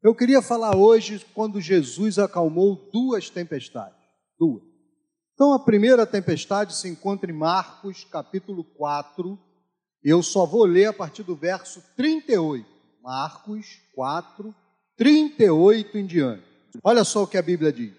Eu 0.00 0.14
queria 0.14 0.40
falar 0.40 0.76
hoje 0.76 1.24
quando 1.34 1.60
Jesus 1.60 2.18
acalmou 2.18 2.88
duas 2.92 3.28
tempestades. 3.28 3.98
Duas. 4.38 4.62
Então, 5.34 5.52
a 5.52 5.58
primeira 5.58 6.06
tempestade 6.06 6.76
se 6.76 6.88
encontra 6.88 7.30
em 7.30 7.34
Marcos, 7.34 8.04
capítulo 8.04 8.62
4. 8.62 9.38
Eu 10.02 10.22
só 10.22 10.46
vou 10.46 10.64
ler 10.64 10.86
a 10.86 10.92
partir 10.92 11.24
do 11.24 11.34
verso 11.34 11.82
38. 11.96 12.68
Marcos 13.02 13.80
4, 13.94 14.54
38 14.96 15.98
em 15.98 16.06
diante. 16.06 16.44
Olha 16.82 17.02
só 17.02 17.24
o 17.24 17.26
que 17.26 17.38
a 17.38 17.42
Bíblia 17.42 17.72
diz. 17.72 17.96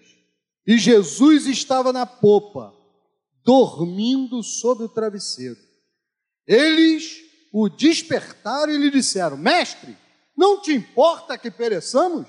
E 0.66 0.78
Jesus 0.78 1.46
estava 1.46 1.92
na 1.92 2.06
popa, 2.06 2.74
dormindo 3.44 4.42
sobre 4.42 4.84
o 4.84 4.88
travesseiro. 4.88 5.58
Eles 6.46 7.20
o 7.52 7.68
despertaram 7.68 8.72
e 8.72 8.78
lhe 8.78 8.90
disseram: 8.90 9.36
Mestre, 9.36 9.96
não 10.36 10.60
te 10.60 10.72
importa 10.72 11.36
que 11.36 11.50
pereçamos? 11.50 12.26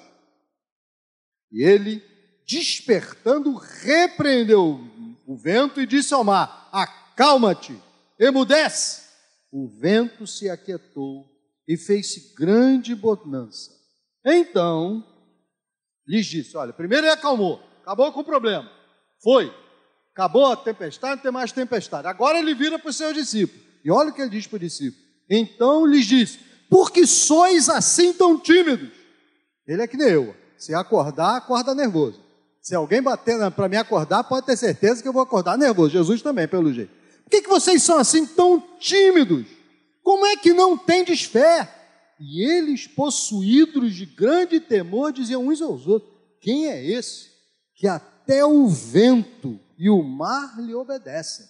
E 1.52 1.64
ele, 1.64 2.04
despertando, 2.48 3.54
repreendeu 3.56 4.80
o 5.26 5.36
vento 5.38 5.82
e 5.82 5.86
disse 5.86 6.14
ao 6.14 6.24
mar: 6.24 6.70
Acalma-te, 6.72 7.78
emudece. 8.20 9.10
O 9.52 9.68
vento 9.68 10.26
se 10.26 10.50
aquietou 10.50 11.30
e 11.68 11.78
fez-se 11.78 12.34
grande 12.36 12.96
bonança. 12.96 13.72
Então, 14.26 15.06
lhes 16.08 16.26
disse: 16.26 16.56
Olha, 16.56 16.72
primeiro 16.72 17.06
ele 17.06 17.14
acalmou, 17.14 17.62
acabou 17.82 18.12
com 18.12 18.22
o 18.22 18.26
problema. 18.26 18.70
Foi, 19.22 19.54
acabou 20.14 20.48
a 20.48 20.58
tempestade, 20.58 21.18
não 21.18 21.24
tem 21.24 21.32
mais 21.32 21.52
tempestade. 21.52 22.08
Agora 22.08 22.40
ele 22.40 22.56
vira 22.56 22.80
para 22.80 22.90
os 22.90 22.96
seus 22.96 23.14
discípulos. 23.14 23.62
E 23.84 23.92
olha 23.92 24.10
o 24.10 24.14
que 24.14 24.22
ele 24.22 24.30
diz 24.30 24.48
para 24.48 24.56
os 24.56 24.62
discípulos. 24.62 25.06
Então 25.30 25.86
lhes 25.86 26.06
disse: 26.06 26.40
Por 26.72 26.90
que 26.90 27.06
sois 27.06 27.68
assim 27.68 28.14
tão 28.14 28.40
tímidos? 28.40 28.92
Ele 29.68 29.82
é 29.82 29.88
que 29.88 29.98
nem 29.98 30.08
eu. 30.08 30.34
Se 30.58 30.74
acordar, 30.74 31.36
acorda 31.36 31.76
nervoso. 31.76 32.22
Se 32.62 32.74
alguém 32.74 33.02
bater 33.02 33.52
para 33.52 33.68
me 33.68 33.76
acordar, 33.76 34.24
pode 34.24 34.46
ter 34.46 34.56
certeza 34.56 35.02
que 35.02 35.08
eu 35.08 35.12
vou 35.12 35.22
acordar 35.22 35.58
nervoso. 35.58 35.90
Jesus 35.90 36.22
também, 36.22 36.48
pelo 36.48 36.72
jeito. 36.72 36.90
Por 37.26 37.30
que, 37.30 37.42
que 37.42 37.50
vocês 37.50 37.84
são 37.84 37.98
assim 37.98 38.26
tão 38.26 38.64
tímidos? 38.80 39.46
Como 40.02 40.26
é 40.26 40.38
que 40.38 40.54
não 40.54 40.78
tendes 40.78 41.24
fé? 41.24 41.70
E 42.18 42.42
eles, 42.50 42.88
possuídos 42.88 43.94
de 43.94 44.06
grande 44.06 44.62
temor, 44.62 45.12
diziam 45.12 45.46
uns 45.46 45.62
aos 45.62 45.86
outros: 45.88 46.10
Quem 46.40 46.68
é 46.68 46.86
esse 46.90 47.32
que 47.76 47.86
até 47.86 48.46
o 48.46 48.66
vento 48.70 49.60
e 49.78 49.90
o 49.90 50.02
mar 50.02 50.58
lhe 50.58 50.74
obedecem? 50.74 51.46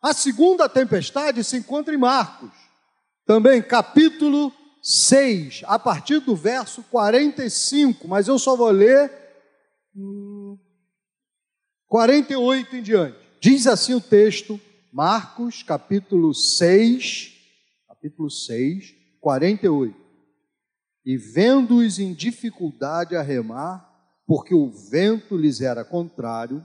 A 0.00 0.14
segunda 0.14 0.70
tempestade 0.70 1.44
se 1.44 1.58
encontra 1.58 1.92
em 1.92 1.98
Marcos, 1.98 2.50
também 3.26 3.62
capítulo 3.62 4.52
6, 4.86 5.62
a 5.64 5.78
partir 5.78 6.20
do 6.20 6.36
verso 6.36 6.82
45, 6.90 8.06
mas 8.06 8.28
eu 8.28 8.38
só 8.38 8.54
vou 8.54 8.70
ler 8.70 9.10
48 11.88 12.76
em 12.76 12.82
diante. 12.82 13.16
Diz 13.40 13.66
assim 13.66 13.94
o 13.94 14.00
texto, 14.00 14.60
Marcos, 14.92 15.62
capítulo 15.62 16.34
6, 16.34 17.32
capítulo 17.88 18.30
6, 18.30 18.94
48. 19.22 19.96
E 21.06 21.16
vendo-os 21.16 21.98
em 21.98 22.12
dificuldade 22.12 23.16
a 23.16 23.22
remar, 23.22 23.90
porque 24.26 24.54
o 24.54 24.70
vento 24.70 25.34
lhes 25.34 25.62
era 25.62 25.82
contrário, 25.82 26.62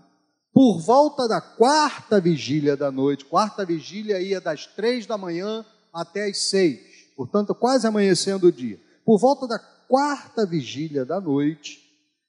por 0.54 0.82
volta 0.82 1.26
da 1.26 1.40
quarta 1.40 2.20
vigília 2.20 2.76
da 2.76 2.92
noite, 2.92 3.24
quarta 3.24 3.66
vigília 3.66 4.20
ia 4.20 4.42
das 4.42 4.66
três 4.66 5.06
da 5.06 5.18
manhã 5.18 5.66
até 5.94 6.26
as 6.26 6.50
seis, 6.50 6.89
portanto, 7.20 7.54
quase 7.54 7.86
amanhecendo 7.86 8.48
o 8.48 8.52
dia. 8.52 8.80
Por 9.04 9.20
volta 9.20 9.46
da 9.46 9.60
quarta 9.60 10.46
vigília 10.46 11.04
da 11.04 11.20
noite, 11.20 11.78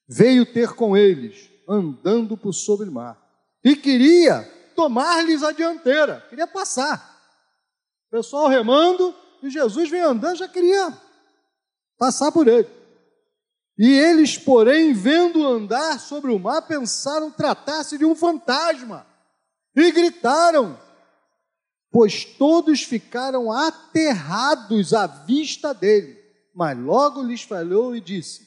veio 0.08 0.44
ter 0.44 0.72
com 0.72 0.96
eles, 0.96 1.48
andando 1.68 2.36
por 2.36 2.52
sobre 2.52 2.88
o 2.88 2.92
mar, 2.92 3.16
e 3.62 3.76
queria 3.76 4.42
tomar-lhes 4.74 5.44
a 5.44 5.52
dianteira, 5.52 6.26
queria 6.28 6.48
passar. 6.48 7.08
O 8.08 8.16
pessoal 8.16 8.48
remando, 8.48 9.14
e 9.44 9.48
Jesus 9.48 9.88
vem 9.88 10.00
andando, 10.00 10.38
já 10.38 10.48
queria 10.48 10.92
passar 11.96 12.32
por 12.32 12.48
ele. 12.48 12.68
E 13.78 13.92
eles, 13.92 14.36
porém, 14.36 14.92
vendo 14.92 15.46
andar 15.46 16.00
sobre 16.00 16.32
o 16.32 16.38
mar, 16.40 16.62
pensaram 16.62 17.30
tratar-se 17.30 17.96
de 17.96 18.04
um 18.04 18.16
fantasma 18.16 19.06
e 19.76 19.92
gritaram, 19.92 20.76
pois 21.90 22.24
todos 22.24 22.82
ficaram 22.82 23.50
aterrados 23.50 24.94
à 24.94 25.06
vista 25.06 25.74
dele. 25.74 26.18
Mas 26.54 26.78
logo 26.78 27.22
lhes 27.22 27.42
falou 27.42 27.94
e 27.94 28.00
disse: 28.00 28.46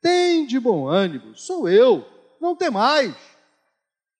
Tem 0.00 0.46
de 0.46 0.58
bom 0.58 0.88
ânimo, 0.88 1.36
sou 1.36 1.68
eu, 1.68 2.04
não 2.40 2.56
tem 2.56 2.70
mais. 2.70 3.14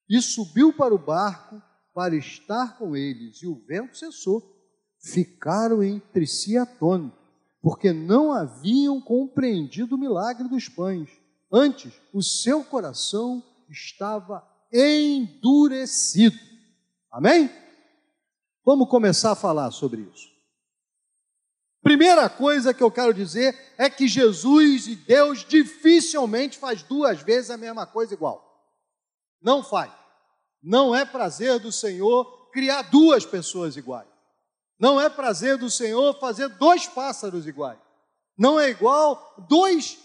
E 0.08 0.20
subiu 0.20 0.72
para 0.72 0.94
o 0.94 0.98
barco 0.98 1.60
para 1.94 2.14
estar 2.14 2.76
com 2.78 2.94
eles, 2.96 3.42
e 3.42 3.46
o 3.46 3.64
vento 3.66 3.96
cessou. 3.96 4.54
Ficaram 5.00 5.82
entre 5.82 6.26
si 6.26 6.56
atônitos 6.56 7.26
porque 7.66 7.92
não 7.92 8.32
haviam 8.32 9.00
compreendido 9.00 9.96
o 9.96 9.98
milagre 9.98 10.48
dos 10.48 10.68
pães. 10.68 11.10
Antes, 11.52 11.92
o 12.12 12.22
seu 12.22 12.62
coração 12.62 13.42
estava 13.68 14.46
endurecido. 14.72 16.38
Amém? 17.10 17.50
Vamos 18.66 18.88
começar 18.88 19.30
a 19.30 19.36
falar 19.36 19.70
sobre 19.70 20.00
isso. 20.00 20.28
Primeira 21.84 22.28
coisa 22.28 22.74
que 22.74 22.82
eu 22.82 22.90
quero 22.90 23.14
dizer 23.14 23.56
é 23.78 23.88
que 23.88 24.08
Jesus 24.08 24.88
e 24.88 24.96
Deus 24.96 25.44
dificilmente 25.44 26.58
faz 26.58 26.82
duas 26.82 27.22
vezes 27.22 27.48
a 27.48 27.56
mesma 27.56 27.86
coisa 27.86 28.12
igual. 28.12 28.44
Não 29.40 29.62
faz. 29.62 29.92
Não 30.60 30.92
é 30.92 31.04
prazer 31.04 31.60
do 31.60 31.70
Senhor 31.70 32.50
criar 32.50 32.82
duas 32.82 33.24
pessoas 33.24 33.76
iguais. 33.76 34.08
Não 34.80 35.00
é 35.00 35.08
prazer 35.08 35.56
do 35.56 35.70
Senhor 35.70 36.18
fazer 36.18 36.48
dois 36.48 36.88
pássaros 36.88 37.46
iguais. 37.46 37.78
Não 38.36 38.58
é 38.58 38.68
igual 38.68 39.46
dois 39.48 39.96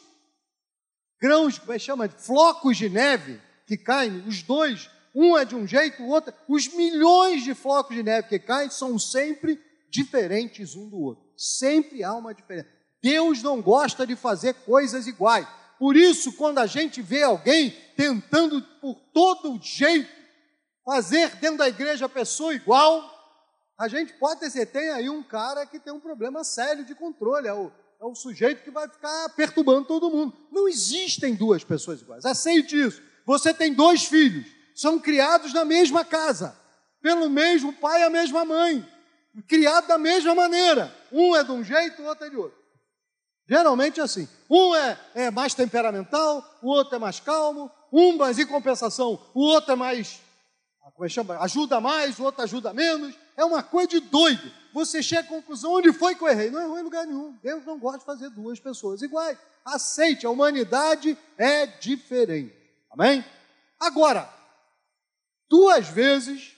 grãos, 1.19 1.57
como 1.57 1.73
é 1.73 1.79
chama? 1.79 2.07
Flocos 2.09 2.77
de 2.77 2.89
neve 2.89 3.41
que 3.65 3.75
caem, 3.75 4.23
os 4.27 4.43
dois, 4.43 4.87
um 5.13 5.37
é 5.37 5.43
de 5.43 5.55
um 5.55 5.67
jeito, 5.67 6.01
o 6.03 6.07
outro. 6.07 6.33
Os 6.47 6.67
milhões 6.69 7.43
de 7.43 7.53
flocos 7.53 7.95
de 7.95 8.03
neve 8.03 8.29
que 8.29 8.39
caem 8.39 8.69
são 8.69 8.97
sempre 8.97 9.61
diferentes 9.89 10.75
um 10.75 10.87
do 10.87 10.99
outro. 10.99 11.23
Sempre 11.35 12.03
há 12.03 12.13
uma 12.13 12.33
diferença. 12.33 12.69
Deus 13.01 13.41
não 13.41 13.61
gosta 13.61 14.05
de 14.05 14.15
fazer 14.15 14.53
coisas 14.53 15.07
iguais. 15.07 15.47
Por 15.79 15.95
isso, 15.95 16.33
quando 16.33 16.59
a 16.59 16.67
gente 16.67 17.01
vê 17.01 17.23
alguém 17.23 17.75
tentando 17.97 18.61
por 18.79 18.95
todo 19.13 19.59
jeito 19.61 20.09
fazer 20.85 21.35
dentro 21.37 21.57
da 21.57 21.67
igreja 21.67 22.05
a 22.05 22.09
pessoa 22.09 22.53
igual, 22.53 23.09
a 23.77 23.87
gente 23.87 24.13
pode 24.13 24.39
ter 24.39 24.51
certeza, 24.51 24.85
tem 24.85 24.91
aí 24.91 25.09
um 25.09 25.23
cara 25.23 25.65
que 25.65 25.79
tem 25.79 25.91
um 25.91 25.99
problema 25.99 26.43
sério 26.43 26.85
de 26.85 26.93
controle, 26.93 27.47
é 27.47 27.53
o, 27.53 27.71
é 27.99 28.05
o 28.05 28.13
sujeito 28.13 28.63
que 28.63 28.69
vai 28.69 28.87
ficar 28.87 29.29
perturbando 29.29 29.87
todo 29.87 30.11
mundo. 30.11 30.37
Não 30.51 30.67
existem 30.67 31.33
duas 31.33 31.63
pessoas 31.63 31.99
iguais, 32.01 32.25
aceite 32.25 32.79
isso. 32.79 33.01
Você 33.25 33.51
tem 33.51 33.73
dois 33.73 34.05
filhos, 34.05 34.45
são 34.75 34.99
criados 34.99 35.53
na 35.53 35.65
mesma 35.65 36.03
casa, 36.03 36.57
pelo 37.01 37.29
mesmo 37.29 37.73
pai 37.73 38.01
e 38.01 38.03
a 38.03 38.09
mesma 38.09 38.45
mãe, 38.45 38.87
criados 39.47 39.87
da 39.87 39.97
mesma 39.97 40.35
maneira. 40.35 40.93
Um 41.11 41.35
é 41.35 41.43
de 41.43 41.51
um 41.51 41.63
jeito, 41.63 42.01
o 42.01 42.05
outro 42.05 42.25
é 42.25 42.29
de 42.29 42.37
outro. 42.37 42.59
Geralmente 43.47 43.99
é 43.99 44.03
assim. 44.03 44.27
Um 44.49 44.75
é, 44.75 44.99
é 45.15 45.31
mais 45.31 45.53
temperamental, 45.53 46.43
o 46.61 46.69
outro 46.69 46.95
é 46.95 46.99
mais 46.99 47.19
calmo, 47.19 47.71
um, 47.91 48.15
mas 48.15 48.39
em 48.39 48.45
compensação, 48.45 49.19
o 49.33 49.41
outro 49.41 49.73
é 49.73 49.75
mais 49.75 50.21
como 51.01 51.05
é 51.05 51.09
chama? 51.09 51.39
ajuda 51.39 51.79
mais, 51.79 52.19
o 52.19 52.23
outro 52.23 52.43
ajuda 52.43 52.73
menos. 52.73 53.15
É 53.35 53.43
uma 53.43 53.63
coisa 53.63 53.87
de 53.87 53.99
doido. 54.01 54.51
Você 54.71 55.01
chega 55.01 55.21
à 55.21 55.23
conclusão, 55.23 55.73
onde 55.73 55.91
foi 55.91 56.13
que 56.13 56.23
eu 56.23 56.27
errei? 56.27 56.51
Não 56.51 56.61
errou 56.61 56.79
em 56.79 56.83
lugar 56.83 57.07
nenhum. 57.07 57.35
Deus 57.41 57.65
não 57.65 57.79
gosta 57.79 57.99
de 57.99 58.05
fazer 58.05 58.29
duas 58.29 58.59
pessoas 58.59 59.01
iguais. 59.01 59.37
Aceite, 59.65 60.25
a 60.25 60.29
humanidade 60.29 61.17
é 61.37 61.65
diferente. 61.65 62.55
Amém? 62.91 63.25
Agora, 63.79 64.29
duas 65.51 65.89
vezes 65.89 66.55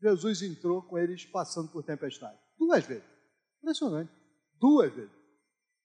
Jesus 0.00 0.40
entrou 0.40 0.80
com 0.80 0.96
eles 0.96 1.24
passando 1.26 1.68
por 1.68 1.82
tempestade. 1.82 2.38
Duas 2.56 2.86
vezes. 2.86 3.04
Impressionante. 3.60 4.10
Duas 4.58 4.94
vezes. 4.94 5.10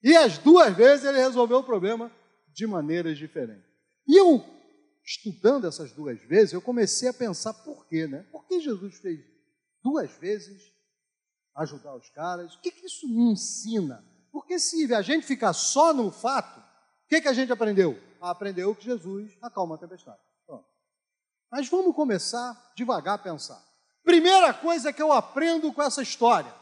E 0.04 0.16
as 0.16 0.38
duas 0.38 0.74
vezes 0.78 1.04
ele 1.04 1.18
resolveu 1.18 1.58
o 1.58 1.64
problema 1.64 2.12
de 2.54 2.68
maneiras 2.68 3.18
diferentes. 3.18 3.66
E 4.08 4.16
eu 4.16 4.46
estudando 5.04 5.68
essas 5.68 5.92
duas 5.92 6.22
vezes, 6.22 6.54
eu 6.54 6.62
comecei 6.62 7.10
a 7.10 7.14
pensar 7.14 7.54
por 7.54 7.88
quê, 7.88 8.08
né? 8.08 8.24
Por 8.32 8.48
que 8.48 8.62
Jesus 8.62 8.96
fez 8.98 9.20
duas 9.84 10.12
vezes 10.18 10.72
ajudar 11.56 11.96
os 11.96 12.10
caras? 12.12 12.54
O 12.56 12.62
que, 12.62 12.72
que 12.72 12.86
isso 12.86 13.08
me 13.08 13.32
ensina? 13.32 14.06
Porque 14.32 14.60
se 14.60 14.94
a 14.94 15.02
gente 15.02 15.26
ficar 15.26 15.54
só 15.54 15.94
no 15.94 16.12
fato, 16.12 16.60
o 16.60 17.08
que, 17.08 17.22
que 17.22 17.28
a 17.28 17.34
gente 17.34 17.52
aprendeu? 17.52 18.00
Aprendeu 18.22 18.76
que 18.76 18.86
Jesus 18.86 19.36
acalma 19.42 19.76
a 19.76 19.78
tempestade. 19.78 20.20
Mas 21.52 21.70
vamos 21.70 21.96
começar 21.96 22.56
devagar 22.76 23.16
a 23.16 23.20
pensar. 23.20 23.62
Primeira 24.04 24.54
coisa 24.54 24.94
que 24.94 25.02
eu 25.02 25.12
aprendo 25.12 25.72
com 25.74 25.82
essa 25.82 26.02
história: 26.02 26.54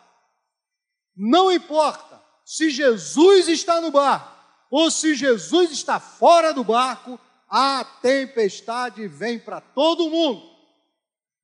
não 1.15 1.51
importa 1.51 2.21
se 2.45 2.69
Jesus 2.69 3.47
está 3.47 3.81
no 3.81 3.91
bar 3.91 4.65
ou 4.69 4.89
se 4.89 5.13
Jesus 5.13 5.71
está 5.71 5.99
fora 5.99 6.53
do 6.53 6.63
barco, 6.63 7.19
a 7.49 7.85
tempestade 8.01 9.07
vem 9.07 9.37
para 9.37 9.61
todo 9.61 10.09
mundo. 10.09 10.51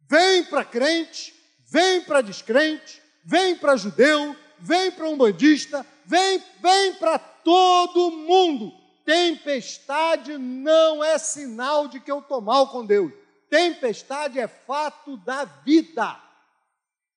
Vem 0.10 0.44
para 0.44 0.66
crente, 0.66 1.36
vem 1.70 2.02
para 2.02 2.22
descrente, 2.22 3.00
vem 3.24 3.56
para 3.56 3.76
judeu, 3.76 4.36
vem 4.58 4.92
para 4.92 5.08
umbandista, 5.08 5.86
vem, 6.06 6.44
vem 6.60 6.96
para 6.96 7.20
todo 7.20 8.10
mundo. 8.10 8.72
Tempestade 9.06 10.38
não 10.38 11.04
é 11.04 11.18
sinal 11.20 11.88
de 11.88 12.00
que 12.00 12.12
eu 12.12 12.20
estou 12.20 12.42
mal 12.42 12.70
com 12.70 12.84
Deus. 12.84 13.12
Tempestade 13.50 14.40
é 14.40 14.48
fato 14.48 15.18
da 15.18 15.44
vida. 15.46 16.20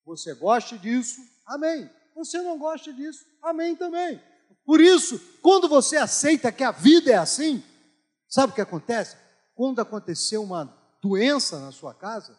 Você 0.04 0.34
goste 0.34 0.78
disso, 0.78 1.20
amém. 1.46 1.88
Você 2.14 2.40
não 2.40 2.58
gosta 2.58 2.92
disso, 2.92 3.24
amém 3.42 3.76
também. 3.76 4.20
Por 4.64 4.80
isso, 4.80 5.20
quando 5.42 5.68
você 5.68 5.96
aceita 5.96 6.52
que 6.52 6.64
a 6.64 6.70
vida 6.70 7.10
é 7.10 7.16
assim, 7.16 7.62
sabe 8.28 8.52
o 8.52 8.54
que 8.54 8.60
acontece? 8.60 9.16
Quando 9.54 9.80
acontecer 9.80 10.38
uma 10.38 10.72
doença 11.02 11.58
na 11.58 11.72
sua 11.72 11.94
casa, 11.94 12.36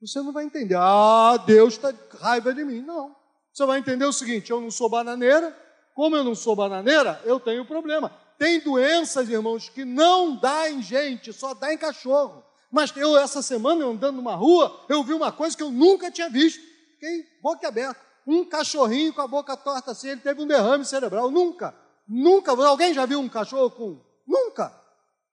você 0.00 0.20
não 0.20 0.32
vai 0.32 0.44
entender, 0.44 0.76
ah, 0.76 1.36
Deus 1.46 1.74
está 1.74 1.92
raiva 2.18 2.52
de 2.52 2.64
mim. 2.64 2.80
Não. 2.80 3.14
Você 3.52 3.64
vai 3.64 3.78
entender 3.78 4.04
o 4.04 4.12
seguinte: 4.12 4.50
eu 4.50 4.60
não 4.60 4.70
sou 4.70 4.88
bananeira, 4.88 5.56
como 5.94 6.16
eu 6.16 6.24
não 6.24 6.34
sou 6.34 6.56
bananeira, 6.56 7.20
eu 7.24 7.38
tenho 7.38 7.64
problema. 7.64 8.10
Tem 8.36 8.60
doenças, 8.60 9.28
irmãos, 9.28 9.68
que 9.68 9.84
não 9.84 10.36
dá 10.36 10.68
em 10.68 10.82
gente, 10.82 11.32
só 11.32 11.54
dá 11.54 11.72
em 11.72 11.78
cachorro. 11.78 12.44
Mas 12.74 12.92
eu, 12.96 13.16
essa 13.16 13.40
semana, 13.40 13.84
andando 13.84 14.16
numa 14.16 14.34
rua, 14.34 14.84
eu 14.88 15.04
vi 15.04 15.12
uma 15.12 15.30
coisa 15.30 15.56
que 15.56 15.62
eu 15.62 15.70
nunca 15.70 16.10
tinha 16.10 16.28
visto. 16.28 16.60
Fiquei 16.94 17.24
boca 17.40 17.68
aberta. 17.68 18.00
Um 18.26 18.44
cachorrinho 18.44 19.14
com 19.14 19.20
a 19.20 19.28
boca 19.28 19.56
torta 19.56 19.92
assim, 19.92 20.08
ele 20.08 20.20
teve 20.20 20.42
um 20.42 20.46
derrame 20.46 20.84
cerebral. 20.84 21.30
Nunca, 21.30 21.72
nunca. 22.08 22.50
Alguém 22.50 22.92
já 22.92 23.06
viu 23.06 23.20
um 23.20 23.28
cachorro 23.28 23.70
com. 23.70 24.04
Nunca. 24.26 24.74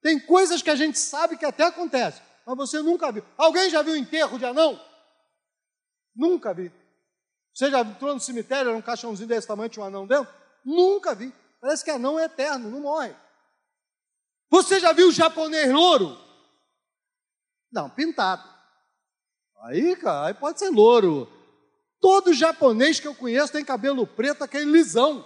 Tem 0.04 0.20
coisas 0.20 0.62
que 0.62 0.70
a 0.70 0.76
gente 0.76 1.00
sabe 1.00 1.36
que 1.36 1.44
até 1.44 1.64
acontece, 1.64 2.22
mas 2.46 2.56
você 2.56 2.80
nunca 2.80 3.12
viu. 3.12 3.24
Alguém 3.36 3.72
já 3.72 3.82
viu 3.82 3.96
enterro 3.96 4.38
de 4.38 4.46
anão? 4.46 4.80
Nunca 6.16 6.54
vi. 6.54 6.72
Você 7.52 7.72
já 7.72 7.82
entrou 7.82 8.14
no 8.14 8.20
cemitério, 8.20 8.70
era 8.70 8.78
um 8.78 8.84
caixãozinho 8.84 9.28
desse 9.28 9.48
tamanho, 9.48 9.68
tinha 9.68 9.84
um 9.84 9.88
anão 9.88 10.06
dentro? 10.06 10.32
Nunca 10.64 11.16
vi. 11.16 11.34
Parece 11.60 11.84
que 11.84 11.90
anão 11.90 12.20
é 12.20 12.26
eterno, 12.26 12.70
não 12.70 12.82
morre. 12.82 13.16
Você 14.52 14.80
já 14.80 14.94
viu 14.94 15.08
o 15.08 15.12
japonês 15.12 15.72
louro? 15.72 16.30
Não, 17.71 17.89
pintado. 17.89 18.44
Aí, 19.63 19.95
cara, 19.95 20.27
aí 20.27 20.33
pode 20.33 20.59
ser 20.59 20.69
louro. 20.69 21.31
Todo 22.00 22.33
japonês 22.33 23.00
que 23.00 23.07
eu 23.07 23.13
conheço 23.13 23.53
tem 23.53 23.63
cabelo 23.63 24.06
preto, 24.07 24.44
aquele 24.44 24.65
lisão. 24.65 25.25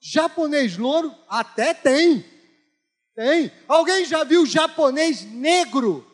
Japonês 0.00 0.76
louro 0.76 1.14
até 1.28 1.74
tem. 1.74 2.24
Tem. 3.14 3.52
Alguém 3.68 4.04
já 4.04 4.24
viu 4.24 4.44
japonês 4.44 5.24
negro? 5.24 6.06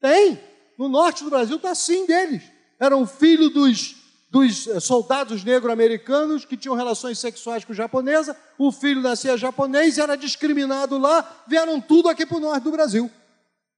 Tem. 0.00 0.40
No 0.78 0.88
norte 0.88 1.24
do 1.24 1.30
Brasil 1.30 1.56
está 1.56 1.72
assim 1.72 2.06
deles. 2.06 2.42
Eram 2.78 3.06
filho 3.06 3.50
dos 3.50 4.02
dos 4.32 4.66
eh, 4.66 4.80
soldados 4.80 5.44
negro-americanos 5.44 6.46
que 6.46 6.56
tinham 6.56 6.74
relações 6.74 7.18
sexuais 7.18 7.66
com 7.66 7.74
japonesa, 7.74 8.34
o 8.56 8.72
filho 8.72 9.02
nascia 9.02 9.36
japonês, 9.36 9.98
era 9.98 10.16
discriminado 10.16 10.96
lá, 10.96 11.44
vieram 11.46 11.78
tudo 11.78 12.08
aqui 12.08 12.24
para 12.24 12.38
o 12.38 12.40
norte 12.40 12.64
do 12.64 12.70
Brasil. 12.70 13.10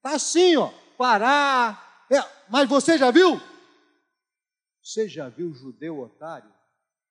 Está 0.05 0.17
assim, 0.17 0.57
ó, 0.57 0.71
Pará. 0.99 1.81
É, 2.11 2.21
mas 2.49 2.69
você 2.69 2.99
já 2.99 3.11
viu? 3.11 3.41
Você 4.83 5.09
já 5.09 5.29
viu 5.29 5.55
judeu 5.55 5.99
otário? 6.01 6.53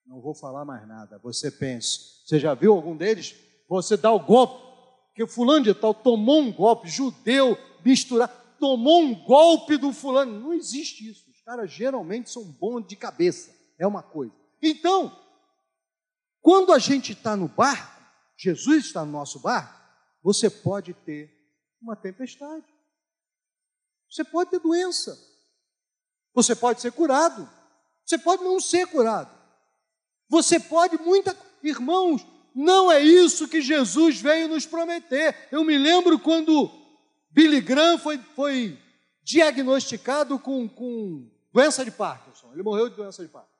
Não 0.06 0.22
vou 0.22 0.36
falar 0.36 0.64
mais 0.64 0.88
nada. 0.88 1.20
Você 1.24 1.50
pensa, 1.50 2.00
você 2.26 2.40
já 2.40 2.54
viu 2.54 2.74
algum 2.74 2.96
deles? 2.96 3.36
Você 3.68 3.98
dá 3.98 4.12
o 4.12 4.20
golpe, 4.20 4.62
que 5.16 5.26
fulano 5.26 5.64
de 5.64 5.74
tal 5.74 5.94
tomou 5.94 6.40
um 6.40 6.52
golpe, 6.52 6.88
judeu, 6.88 7.58
misturado, 7.84 8.34
tomou 8.60 9.02
um 9.02 9.16
golpe 9.16 9.78
do 9.78 9.92
fulano. 9.92 10.40
Não 10.40 10.54
existe 10.54 11.10
isso 11.10 11.34
caras 11.44 11.72
geralmente 11.72 12.30
são 12.30 12.44
bons 12.44 12.88
de 12.88 12.96
cabeça, 12.96 13.54
é 13.78 13.86
uma 13.86 14.02
coisa. 14.02 14.34
Então, 14.62 15.16
quando 16.42 16.72
a 16.72 16.80
gente 16.80 17.14
está 17.14 17.36
no 17.36 17.48
barco, 17.48 18.02
Jesus 18.38 18.86
está 18.86 19.06
no 19.06 19.12
nosso 19.12 19.40
barco, 19.40 19.82
você 20.22 20.50
pode 20.50 20.94
ter 20.94 21.32
uma 21.82 21.96
tempestade. 21.96 22.66
Você 24.14 24.24
pode 24.24 24.52
ter 24.52 24.60
doença. 24.60 25.18
Você 26.36 26.56
pode 26.56 26.80
ser 26.80 26.92
curado. 26.92 27.50
Você 28.06 28.16
pode 28.16 28.44
não 28.44 28.60
ser 28.60 28.86
curado. 28.86 29.36
Você 30.30 30.60
pode 30.60 30.98
muita. 30.98 31.36
Irmãos, 31.64 32.24
não 32.54 32.92
é 32.92 33.00
isso 33.00 33.48
que 33.48 33.60
Jesus 33.60 34.22
veio 34.22 34.48
nos 34.48 34.68
prometer. 34.68 35.48
Eu 35.52 35.64
me 35.64 35.80
lembro 35.80 36.20
quando 36.20 36.70
Billy 37.32 37.60
Graham 37.60 37.98
foi, 37.98 38.20
foi 38.36 38.80
diagnosticado 39.24 40.38
com, 40.38 40.70
com 40.70 41.28
doença 41.52 41.84
de 41.84 41.90
Parkinson. 41.90 42.54
Ele 42.54 42.62
morreu 42.62 42.90
de 42.90 42.96
doença 42.96 43.24
de 43.24 43.30
Parkinson. 43.30 43.58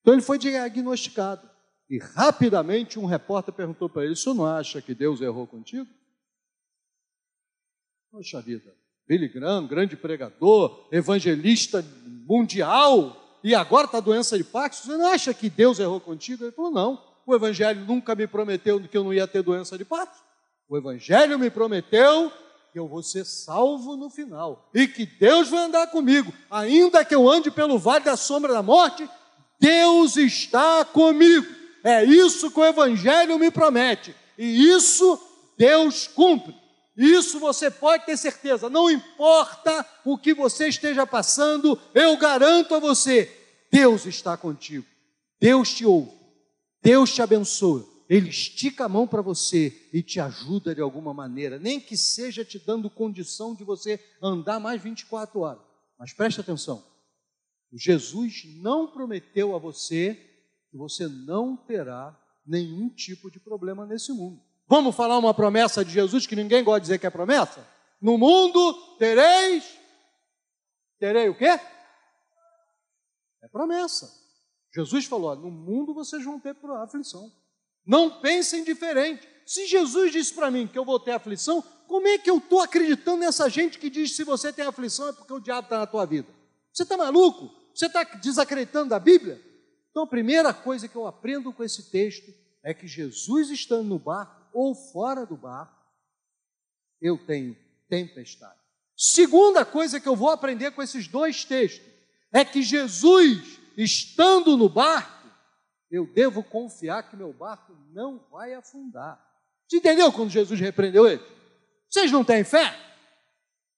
Então 0.00 0.14
ele 0.14 0.22
foi 0.22 0.38
diagnosticado. 0.38 1.50
E 1.90 1.98
rapidamente 1.98 2.98
um 2.98 3.04
repórter 3.04 3.52
perguntou 3.52 3.90
para 3.90 4.04
ele: 4.06 4.16
"Você 4.16 4.32
não 4.32 4.46
acha 4.46 4.80
que 4.80 4.94
Deus 4.94 5.20
errou 5.20 5.46
contigo? 5.46 5.90
Poxa 8.10 8.40
vida, 8.40 8.79
Billy 9.10 9.26
Graham, 9.26 9.66
grande 9.66 9.96
pregador, 9.96 10.86
evangelista 10.92 11.84
mundial, 12.28 13.40
e 13.42 13.56
agora 13.56 13.86
está 13.86 13.98
doença 13.98 14.38
de 14.38 14.44
Parkinson, 14.44 14.84
você 14.84 14.96
não 14.96 15.06
acha 15.08 15.34
que 15.34 15.50
Deus 15.50 15.80
errou 15.80 15.98
contigo? 15.98 16.44
Ele 16.44 16.52
falou: 16.52 16.70
não, 16.70 17.02
o 17.26 17.34
Evangelho 17.34 17.84
nunca 17.84 18.14
me 18.14 18.28
prometeu 18.28 18.80
que 18.80 18.96
eu 18.96 19.02
não 19.02 19.12
ia 19.12 19.26
ter 19.26 19.42
doença 19.42 19.76
de 19.76 19.84
Parkinson. 19.84 20.22
O 20.68 20.78
Evangelho 20.78 21.40
me 21.40 21.50
prometeu 21.50 22.30
que 22.72 22.78
eu 22.78 22.86
vou 22.86 23.02
ser 23.02 23.24
salvo 23.24 23.96
no 23.96 24.08
final 24.08 24.70
e 24.72 24.86
que 24.86 25.04
Deus 25.04 25.48
vai 25.48 25.64
andar 25.64 25.88
comigo, 25.88 26.32
ainda 26.48 27.04
que 27.04 27.12
eu 27.12 27.28
ande 27.28 27.50
pelo 27.50 27.80
vale 27.80 28.04
da 28.04 28.16
sombra 28.16 28.52
da 28.52 28.62
morte, 28.62 29.10
Deus 29.58 30.16
está 30.16 30.84
comigo. 30.84 31.48
É 31.82 32.04
isso 32.04 32.48
que 32.48 32.60
o 32.60 32.64
Evangelho 32.64 33.40
me 33.40 33.50
promete 33.50 34.14
e 34.38 34.68
isso 34.68 35.20
Deus 35.58 36.06
cumpre. 36.06 36.59
Isso 37.00 37.40
você 37.40 37.70
pode 37.70 38.04
ter 38.04 38.14
certeza, 38.18 38.68
não 38.68 38.90
importa 38.90 39.86
o 40.04 40.18
que 40.18 40.34
você 40.34 40.68
esteja 40.68 41.06
passando, 41.06 41.80
eu 41.94 42.14
garanto 42.18 42.74
a 42.74 42.78
você, 42.78 43.34
Deus 43.72 44.04
está 44.04 44.36
contigo, 44.36 44.84
Deus 45.40 45.72
te 45.72 45.86
ouve, 45.86 46.12
Deus 46.82 47.14
te 47.14 47.22
abençoa. 47.22 47.88
Ele 48.06 48.28
estica 48.28 48.84
a 48.84 48.88
mão 48.88 49.06
para 49.06 49.22
você 49.22 49.88
e 49.94 50.02
te 50.02 50.20
ajuda 50.20 50.74
de 50.74 50.82
alguma 50.82 51.14
maneira, 51.14 51.58
nem 51.58 51.80
que 51.80 51.96
seja 51.96 52.44
te 52.44 52.58
dando 52.58 52.90
condição 52.90 53.54
de 53.54 53.64
você 53.64 53.98
andar 54.20 54.60
mais 54.60 54.82
24 54.82 55.40
horas. 55.40 55.62
Mas 55.98 56.12
preste 56.12 56.38
atenção: 56.38 56.84
Jesus 57.72 58.44
não 58.56 58.86
prometeu 58.86 59.56
a 59.56 59.58
você 59.58 60.14
que 60.70 60.76
você 60.76 61.08
não 61.08 61.56
terá 61.56 62.14
nenhum 62.44 62.90
tipo 62.90 63.30
de 63.30 63.40
problema 63.40 63.86
nesse 63.86 64.12
mundo. 64.12 64.49
Vamos 64.70 64.94
falar 64.94 65.18
uma 65.18 65.34
promessa 65.34 65.84
de 65.84 65.90
Jesus 65.90 66.28
que 66.28 66.36
ninguém 66.36 66.62
gosta 66.62 66.78
de 66.78 66.84
dizer 66.84 66.98
que 67.00 67.06
é 67.06 67.10
promessa? 67.10 67.66
No 68.00 68.16
mundo 68.16 68.72
tereis. 68.98 69.64
Terei 70.96 71.28
o 71.28 71.34
quê? 71.34 71.58
É 73.42 73.48
promessa. 73.50 74.08
Jesus 74.72 75.06
falou: 75.06 75.34
no 75.34 75.50
mundo 75.50 75.92
vocês 75.92 76.24
vão 76.24 76.38
ter 76.38 76.56
aflição. 76.80 77.32
Não 77.84 78.20
pensem 78.20 78.62
diferente. 78.62 79.28
Se 79.44 79.66
Jesus 79.66 80.12
disse 80.12 80.32
para 80.32 80.52
mim 80.52 80.68
que 80.68 80.78
eu 80.78 80.84
vou 80.84 81.00
ter 81.00 81.10
aflição, 81.10 81.64
como 81.88 82.06
é 82.06 82.16
que 82.16 82.30
eu 82.30 82.38
estou 82.38 82.60
acreditando 82.60 83.16
nessa 83.16 83.50
gente 83.50 83.76
que 83.76 83.90
diz 83.90 84.10
que 84.10 84.16
se 84.18 84.24
você 84.24 84.52
tem 84.52 84.64
aflição 84.64 85.08
é 85.08 85.12
porque 85.12 85.32
o 85.32 85.40
diabo 85.40 85.66
está 85.66 85.80
na 85.80 85.86
tua 85.88 86.06
vida? 86.06 86.28
Você 86.72 86.84
está 86.84 86.96
maluco? 86.96 87.50
Você 87.74 87.86
está 87.86 88.04
desacreditando 88.04 88.90
da 88.90 89.00
Bíblia? 89.00 89.42
Então 89.90 90.04
a 90.04 90.06
primeira 90.06 90.54
coisa 90.54 90.86
que 90.86 90.94
eu 90.94 91.08
aprendo 91.08 91.52
com 91.52 91.64
esse 91.64 91.90
texto 91.90 92.32
é 92.62 92.72
que 92.72 92.86
Jesus 92.86 93.50
estando 93.50 93.88
no 93.88 93.98
barco 93.98 94.39
ou 94.52 94.74
fora 94.74 95.24
do 95.24 95.36
barco, 95.36 95.74
eu 97.00 97.18
tenho 97.18 97.56
tempestade. 97.88 98.58
Segunda 98.96 99.64
coisa 99.64 99.98
que 99.98 100.08
eu 100.08 100.14
vou 100.14 100.30
aprender 100.30 100.72
com 100.72 100.82
esses 100.82 101.08
dois 101.08 101.44
textos 101.44 101.86
é 102.32 102.44
que 102.44 102.62
Jesus, 102.62 103.58
estando 103.76 104.56
no 104.56 104.68
barco, 104.68 105.28
eu 105.90 106.06
devo 106.06 106.44
confiar 106.44 107.08
que 107.08 107.16
meu 107.16 107.32
barco 107.32 107.74
não 107.92 108.24
vai 108.30 108.54
afundar. 108.54 109.18
Você 109.66 109.78
entendeu 109.78 110.12
quando 110.12 110.30
Jesus 110.30 110.60
repreendeu 110.60 111.06
ele? 111.06 111.22
Vocês 111.88 112.12
não 112.12 112.24
têm 112.24 112.44
fé? 112.44 112.76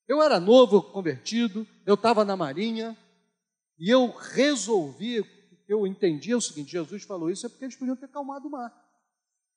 Eu 0.07 0.21
era 0.21 0.39
novo, 0.39 0.81
convertido, 0.81 1.65
eu 1.85 1.95
estava 1.95 2.25
na 2.25 2.35
marinha, 2.35 2.97
e 3.79 3.89
eu 3.89 4.11
resolvi, 4.11 5.25
eu 5.67 5.87
entendia 5.87 6.37
o 6.37 6.41
seguinte: 6.41 6.71
Jesus 6.71 7.03
falou 7.03 7.31
isso 7.31 7.45
é 7.45 7.49
porque 7.49 7.65
eles 7.65 7.75
podiam 7.75 7.95
ter 7.95 8.09
calmado 8.09 8.47
o 8.47 8.51
mar. 8.51 8.71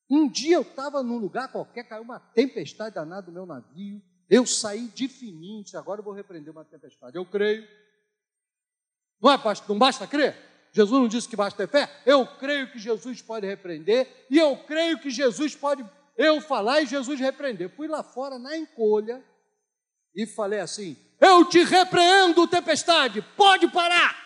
Um 0.09 0.29
dia 0.29 0.57
eu 0.57 0.63
estava 0.63 1.03
num 1.03 1.19
lugar 1.19 1.51
qualquer, 1.51 1.85
caiu 1.85 2.03
uma 2.03 2.21
tempestade 2.21 2.95
danada 2.95 3.27
no 3.27 3.33
meu 3.33 3.47
navio, 3.47 4.01
eu 4.29 4.47
saí 4.47 4.89
de 4.89 5.09
fininho, 5.09 5.65
agora 5.75 6.01
eu 6.01 6.05
vou 6.05 6.13
repreender 6.13 6.53
uma 6.53 6.65
tempestade. 6.65 7.17
Eu 7.17 7.25
creio. 7.25 7.67
Não, 9.21 9.33
é, 9.33 9.39
não 9.69 9.79
basta 9.79 10.07
crer? 10.07 10.37
Jesus 10.73 11.01
não 11.01 11.09
disse 11.09 11.29
que 11.29 11.37
basta 11.37 11.67
ter 11.67 11.71
fé? 11.71 12.03
Eu 12.05 12.27
creio 12.39 12.71
que 12.71 12.79
Jesus 12.79 13.23
pode 13.23 13.47
repreender 13.47 14.27
e 14.29 14.37
eu 14.37 14.57
creio 14.65 14.99
que 15.01 15.11
Jesus 15.11 15.55
pode 15.55 15.85
eu 16.17 16.41
falar 16.41 16.81
e 16.83 16.87
Jesus 16.87 17.19
repreender. 17.19 17.75
Fui 17.75 17.89
lá 17.89 18.03
fora 18.03 18.39
na 18.39 18.57
encolha 18.57 19.25
e 20.15 20.27
falei 20.27 20.61
assim: 20.61 20.97
Eu 21.21 21.45
te 21.49 21.63
repreendo, 21.63 22.47
tempestade, 22.47 23.23
pode 23.37 23.71
parar. 23.71 24.17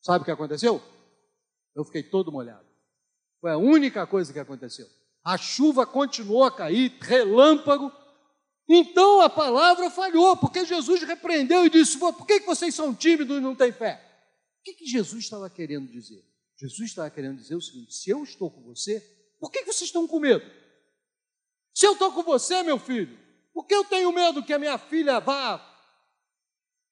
Sabe 0.00 0.22
o 0.22 0.24
que 0.24 0.30
aconteceu? 0.30 0.80
Eu 1.74 1.84
fiquei 1.84 2.02
todo 2.02 2.30
molhado. 2.30 2.65
Foi 3.40 3.50
a 3.50 3.58
única 3.58 4.06
coisa 4.06 4.32
que 4.32 4.38
aconteceu. 4.38 4.86
A 5.24 5.36
chuva 5.36 5.86
continuou 5.86 6.44
a 6.44 6.50
cair, 6.50 6.96
relâmpago. 7.00 7.92
Então 8.68 9.20
a 9.20 9.28
palavra 9.30 9.90
falhou, 9.90 10.36
porque 10.36 10.64
Jesus 10.64 11.02
repreendeu 11.02 11.64
e 11.64 11.70
disse: 11.70 11.98
Por 11.98 12.26
que 12.26 12.40
vocês 12.40 12.74
são 12.74 12.94
tímidos 12.94 13.38
e 13.38 13.40
não 13.40 13.54
têm 13.54 13.72
fé? 13.72 14.02
O 14.60 14.62
que 14.62 14.86
Jesus 14.86 15.24
estava 15.24 15.48
querendo 15.50 15.90
dizer? 15.90 16.24
Jesus 16.58 16.90
estava 16.90 17.10
querendo 17.10 17.36
dizer 17.36 17.54
o 17.54 17.60
seguinte: 17.60 17.94
se 17.94 18.10
eu 18.10 18.22
estou 18.22 18.50
com 18.50 18.62
você, 18.62 19.00
por 19.38 19.50
que 19.50 19.64
vocês 19.64 19.88
estão 19.88 20.06
com 20.06 20.18
medo? 20.18 20.44
Se 21.74 21.86
eu 21.86 21.92
estou 21.92 22.10
com 22.12 22.22
você, 22.22 22.62
meu 22.62 22.78
filho, 22.78 23.18
por 23.52 23.66
que 23.66 23.74
eu 23.74 23.84
tenho 23.84 24.10
medo 24.12 24.42
que 24.42 24.52
a 24.52 24.58
minha 24.58 24.78
filha 24.78 25.20
vá 25.20 25.75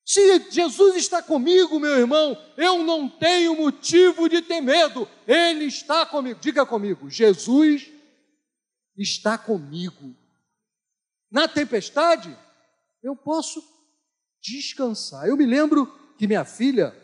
se 0.05 0.51
Jesus 0.51 0.97
está 0.97 1.23
comigo, 1.23 1.81
meu 1.81 1.99
irmão, 1.99 2.37
eu 2.59 2.83
não 2.83 3.09
tenho 3.09 3.57
motivo 3.57 4.29
de 4.29 4.43
ter 4.43 4.61
medo. 4.61 5.09
Ele 5.27 5.65
está 5.65 6.05
comigo. 6.05 6.39
Diga 6.41 6.67
comigo, 6.67 7.09
Jesus 7.09 7.91
está 8.97 9.39
comigo. 9.39 10.15
Na 11.31 11.49
tempestade, 11.49 12.37
eu 13.03 13.17
posso 13.17 13.63
descansar. 14.43 15.27
Eu 15.27 15.39
me 15.39 15.47
lembro 15.47 15.87
que 16.19 16.27
minha 16.27 16.45
filha, 16.45 16.95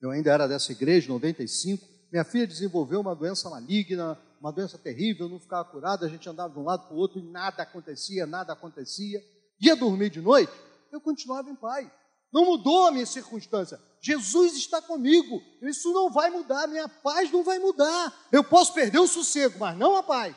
eu 0.00 0.10
ainda 0.10 0.30
era 0.30 0.46
dessa 0.46 0.72
igreja, 0.72 1.08
95, 1.08 1.82
minha 2.12 2.24
filha 2.24 2.46
desenvolveu 2.46 3.00
uma 3.00 3.16
doença 3.16 3.48
maligna, 3.48 4.20
uma 4.38 4.52
doença 4.52 4.76
terrível, 4.76 5.28
não 5.28 5.40
ficava 5.40 5.68
curada, 5.70 6.04
a 6.04 6.08
gente 6.08 6.28
andava 6.28 6.52
de 6.52 6.58
um 6.58 6.64
lado 6.64 6.86
para 6.86 6.94
o 6.94 6.98
outro 6.98 7.18
e 7.18 7.22
nada 7.22 7.62
acontecia, 7.62 8.26
nada 8.26 8.52
acontecia. 8.52 9.22
Ia 9.58 9.74
dormir 9.74 10.10
de 10.10 10.20
noite, 10.20 10.52
eu 10.92 11.00
continuava 11.00 11.50
em 11.50 11.56
paz. 11.56 11.88
Não 12.32 12.44
mudou 12.44 12.86
a 12.86 12.92
minha 12.92 13.06
circunstância. 13.06 13.80
Jesus 14.00 14.56
está 14.56 14.80
comigo. 14.80 15.42
Isso 15.62 15.92
não 15.92 16.10
vai 16.10 16.30
mudar, 16.30 16.66
minha 16.66 16.88
paz 16.88 17.30
não 17.30 17.42
vai 17.42 17.58
mudar. 17.58 18.28
Eu 18.30 18.44
posso 18.44 18.72
perder 18.72 18.98
o 18.98 19.08
sossego, 19.08 19.58
mas 19.58 19.76
não 19.76 19.96
a 19.96 20.02
paz. 20.02 20.34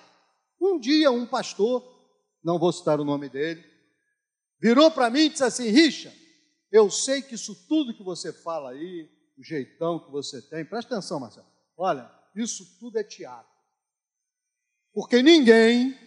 Um 0.60 0.80
dia, 0.80 1.12
um 1.12 1.26
pastor, 1.26 1.84
não 2.44 2.60
vou 2.60 2.72
citar 2.72 3.00
o 3.00 3.06
nome 3.06 3.30
dele, 3.30 3.64
virou 4.60 4.90
para 4.92 5.10
mim 5.10 5.22
e 5.22 5.30
disse 5.30 5.44
assim: 5.44 5.70
Richa, 5.70 6.14
eu 6.72 6.90
sei 6.90 7.22
que 7.22 7.36
isso 7.36 7.56
tudo 7.68 7.96
que 7.96 8.04
você 8.04 8.34
fala 8.34 8.72
aí, 8.72 9.10
o 9.38 9.44
jeitão 9.44 10.00
que 10.00 10.12
você 10.12 10.42
tem, 10.42 10.66
presta 10.66 10.96
atenção, 10.96 11.20
Marcelo. 11.20 11.48
Olha, 11.78 12.10
isso 12.36 12.66
tudo 12.80 12.98
é 12.98 13.04
teatro. 13.04 13.52
Porque 14.94 15.22
ninguém 15.22 15.98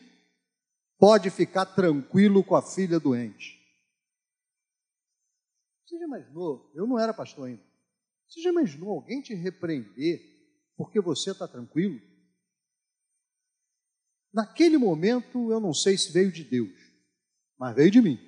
pode 0.99 1.31
ficar 1.31 1.66
tranquilo 1.66 2.43
com 2.43 2.57
a 2.57 2.62
filha 2.62 3.00
doente. 3.00 3.55
Imaginou? 6.05 6.71
Eu 6.75 6.87
não 6.87 6.99
era 6.99 7.15
pastor 7.15 7.49
ainda. 7.49 7.62
Você 8.29 8.41
já 8.41 8.50
imaginou 8.50 8.91
alguém 8.91 9.21
te 9.21 9.35
repreender 9.35 10.21
porque 10.76 11.00
você 11.00 11.31
está 11.31 11.47
tranquilo? 11.47 12.00
Naquele 14.33 14.76
momento, 14.76 15.50
eu 15.50 15.61
não 15.61 15.73
sei 15.73 15.97
se 15.97 16.12
veio 16.12 16.31
de 16.31 16.45
Deus, 16.45 16.73
mas 17.59 17.75
veio 17.75 17.91
de 17.91 18.03
mim. 18.03 18.19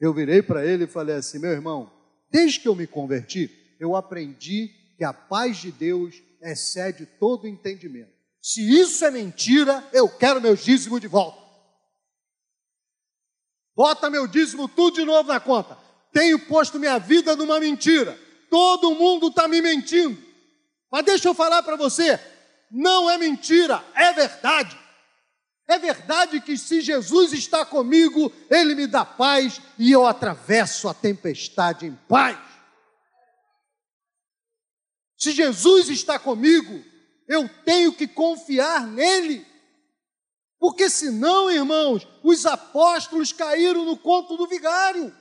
Eu 0.00 0.12
virei 0.12 0.42
para 0.42 0.66
ele 0.66 0.84
e 0.84 0.88
falei 0.88 1.14
assim: 1.14 1.38
meu 1.38 1.50
irmão, 1.50 1.92
desde 2.30 2.60
que 2.60 2.68
eu 2.68 2.74
me 2.74 2.86
converti, 2.86 3.76
eu 3.78 3.94
aprendi 3.94 4.68
que 4.96 5.04
a 5.04 5.12
paz 5.12 5.58
de 5.58 5.70
Deus 5.70 6.20
excede 6.42 7.06
todo 7.06 7.46
entendimento. 7.46 8.12
Se 8.42 8.62
isso 8.62 9.04
é 9.04 9.10
mentira, 9.10 9.86
eu 9.92 10.08
quero 10.08 10.40
meu 10.40 10.56
dízimo 10.56 10.98
de 10.98 11.06
volta. 11.06 11.38
Bota 13.76 14.10
meu 14.10 14.26
dízimo 14.26 14.66
tudo 14.66 14.96
de 14.96 15.04
novo 15.04 15.28
na 15.28 15.38
conta 15.38 15.89
tenho 16.12 16.38
posto 16.46 16.78
minha 16.78 16.98
vida 16.98 17.36
numa 17.36 17.60
mentira. 17.60 18.18
Todo 18.48 18.94
mundo 18.94 19.28
está 19.28 19.46
me 19.46 19.62
mentindo. 19.62 20.20
Mas 20.90 21.04
deixa 21.04 21.28
eu 21.28 21.34
falar 21.34 21.62
para 21.62 21.76
você: 21.76 22.18
não 22.70 23.08
é 23.08 23.16
mentira, 23.16 23.84
é 23.94 24.12
verdade. 24.12 24.78
É 25.68 25.78
verdade 25.78 26.40
que 26.40 26.58
se 26.58 26.80
Jesus 26.80 27.32
está 27.32 27.64
comigo, 27.64 28.32
Ele 28.50 28.74
me 28.74 28.88
dá 28.88 29.04
paz 29.04 29.60
e 29.78 29.92
eu 29.92 30.04
atravesso 30.04 30.88
a 30.88 30.94
tempestade 30.94 31.86
em 31.86 31.94
paz. 32.08 32.36
Se 35.16 35.30
Jesus 35.30 35.88
está 35.88 36.18
comigo, 36.18 36.82
eu 37.28 37.48
tenho 37.64 37.92
que 37.92 38.08
confiar 38.08 38.84
nele. 38.84 39.46
Porque 40.58 40.90
senão, 40.90 41.50
irmãos, 41.50 42.06
os 42.22 42.44
apóstolos 42.46 43.32
caíram 43.32 43.84
no 43.84 43.96
conto 43.96 44.36
do 44.36 44.48
vigário. 44.48 45.14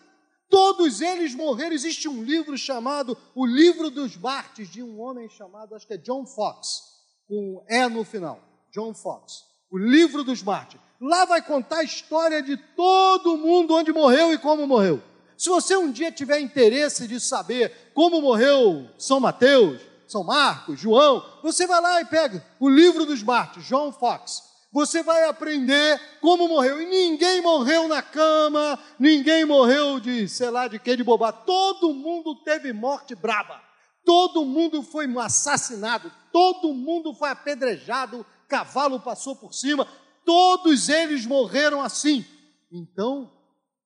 Todos 0.49 0.99
eles 0.99 1.35
morreram. 1.35 1.73
Existe 1.73 2.09
um 2.09 2.23
livro 2.23 2.57
chamado 2.57 3.17
O 3.35 3.45
Livro 3.45 3.89
dos 3.89 4.17
Martes, 4.17 4.69
de 4.69 4.81
um 4.81 4.99
homem 4.99 5.29
chamado, 5.29 5.75
acho 5.75 5.85
que 5.85 5.93
é 5.93 5.97
John 5.97 6.25
Fox, 6.25 6.81
com 7.27 7.63
E 7.69 7.87
no 7.87 8.03
final. 8.03 8.41
John 8.71 8.93
Fox. 8.93 9.43
O 9.71 9.77
Livro 9.77 10.23
dos 10.23 10.41
Martes. 10.41 10.79
Lá 10.99 11.25
vai 11.25 11.41
contar 11.41 11.77
a 11.77 11.83
história 11.83 12.41
de 12.41 12.57
todo 12.57 13.37
mundo 13.37 13.75
onde 13.75 13.93
morreu 13.93 14.33
e 14.33 14.37
como 14.37 14.65
morreu. 14.65 15.01
Se 15.37 15.49
você 15.49 15.77
um 15.77 15.91
dia 15.91 16.11
tiver 16.11 16.39
interesse 16.39 17.07
de 17.07 17.19
saber 17.19 17.91
como 17.93 18.19
morreu 18.19 18.89
São 18.97 19.19
Mateus, 19.19 19.79
São 20.07 20.23
Marcos, 20.23 20.79
João, 20.79 21.23
você 21.41 21.65
vai 21.65 21.79
lá 21.79 22.01
e 22.01 22.05
pega 22.05 22.45
o 22.59 22.67
livro 22.67 23.05
dos 23.05 23.23
Martes, 23.23 23.63
John 23.65 23.93
Fox 23.93 24.48
você 24.71 25.01
vai 25.01 25.23
aprender 25.25 25.99
como 26.21 26.47
morreu. 26.47 26.81
E 26.81 26.85
ninguém 26.85 27.41
morreu 27.41 27.87
na 27.87 28.01
cama, 28.01 28.79
ninguém 28.99 29.45
morreu 29.45 29.99
de, 29.99 30.27
sei 30.27 30.49
lá, 30.49 30.67
de 30.67 30.79
que 30.79 30.95
de 30.95 31.03
bobagem. 31.03 31.41
Todo 31.45 31.93
mundo 31.93 32.35
teve 32.43 32.71
morte 32.71 33.15
braba. 33.15 33.61
Todo 34.05 34.45
mundo 34.45 34.81
foi 34.81 35.05
assassinado, 35.19 36.11
todo 36.31 36.73
mundo 36.73 37.13
foi 37.13 37.29
apedrejado, 37.29 38.25
cavalo 38.47 38.99
passou 38.99 39.35
por 39.35 39.53
cima, 39.53 39.87
todos 40.25 40.89
eles 40.89 41.25
morreram 41.25 41.81
assim. 41.81 42.25
Então, 42.71 43.31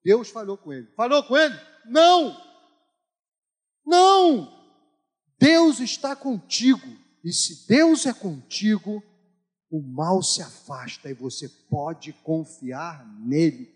Deus 0.04 0.30
falou 0.30 0.58
com 0.58 0.72
ele. 0.72 0.88
Falou 0.96 1.24
com 1.24 1.36
ele? 1.36 1.60
Não! 1.86 2.38
Não! 3.86 4.54
Deus 5.38 5.80
está 5.80 6.16
contigo. 6.16 6.88
E 7.24 7.34
se 7.34 7.68
Deus 7.68 8.06
é 8.06 8.14
contigo, 8.14 9.04
o 9.74 9.82
mal 9.82 10.22
se 10.22 10.40
afasta 10.40 11.10
e 11.10 11.16
você 11.16 11.50
pode 11.68 12.14
confiar 12.14 13.04
nele. 13.18 13.74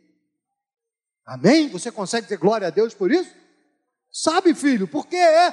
Amém? 1.26 1.68
Você 1.70 1.92
consegue 1.92 2.28
dizer 2.28 2.38
glória 2.38 2.68
a 2.68 2.70
Deus 2.70 2.94
por 2.94 3.12
isso? 3.12 3.34
Sabe, 4.12 4.54
filho, 4.54 4.88
porque 4.88 5.16
é 5.16 5.52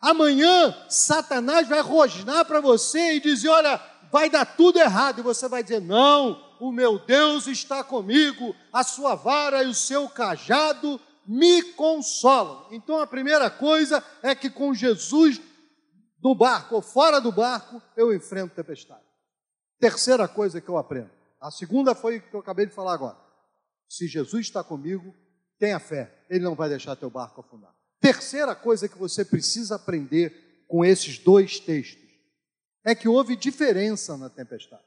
amanhã 0.00 0.74
Satanás 0.88 1.68
vai 1.68 1.80
rosnar 1.82 2.46
para 2.46 2.58
você 2.58 3.16
e 3.16 3.20
dizer: 3.20 3.50
olha, 3.50 3.78
vai 4.10 4.30
dar 4.30 4.46
tudo 4.46 4.78
errado, 4.78 5.18
e 5.18 5.22
você 5.22 5.46
vai 5.46 5.62
dizer: 5.62 5.82
não, 5.82 6.42
o 6.58 6.72
meu 6.72 6.98
Deus 6.98 7.46
está 7.46 7.84
comigo, 7.84 8.56
a 8.72 8.82
sua 8.82 9.14
vara 9.14 9.62
e 9.62 9.68
o 9.68 9.74
seu 9.74 10.08
cajado 10.08 10.98
me 11.26 11.62
consolam. 11.74 12.66
Então 12.70 12.98
a 12.98 13.06
primeira 13.06 13.50
coisa 13.50 14.02
é 14.22 14.34
que 14.34 14.48
com 14.48 14.72
Jesus 14.72 15.38
no 16.24 16.34
barco 16.34 16.76
ou 16.76 16.80
fora 16.80 17.20
do 17.20 17.30
barco, 17.30 17.82
eu 17.94 18.14
enfrento 18.14 18.54
tempestade. 18.54 19.11
Terceira 19.82 20.28
coisa 20.28 20.60
que 20.60 20.68
eu 20.68 20.78
aprendo. 20.78 21.10
A 21.40 21.50
segunda 21.50 21.92
foi 21.92 22.20
que 22.20 22.32
eu 22.32 22.38
acabei 22.38 22.66
de 22.66 22.72
falar 22.72 22.94
agora. 22.94 23.18
Se 23.88 24.06
Jesus 24.06 24.46
está 24.46 24.62
comigo, 24.62 25.12
tenha 25.58 25.80
fé, 25.80 26.24
Ele 26.30 26.44
não 26.44 26.54
vai 26.54 26.68
deixar 26.68 26.94
teu 26.94 27.10
barco 27.10 27.40
afundar. 27.40 27.74
Terceira 28.00 28.54
coisa 28.54 28.88
que 28.88 28.96
você 28.96 29.24
precisa 29.24 29.74
aprender 29.74 30.64
com 30.68 30.84
esses 30.84 31.18
dois 31.18 31.58
textos 31.58 32.00
é 32.84 32.94
que 32.94 33.08
houve 33.08 33.34
diferença 33.34 34.16
na 34.16 34.30
tempestade. 34.30 34.84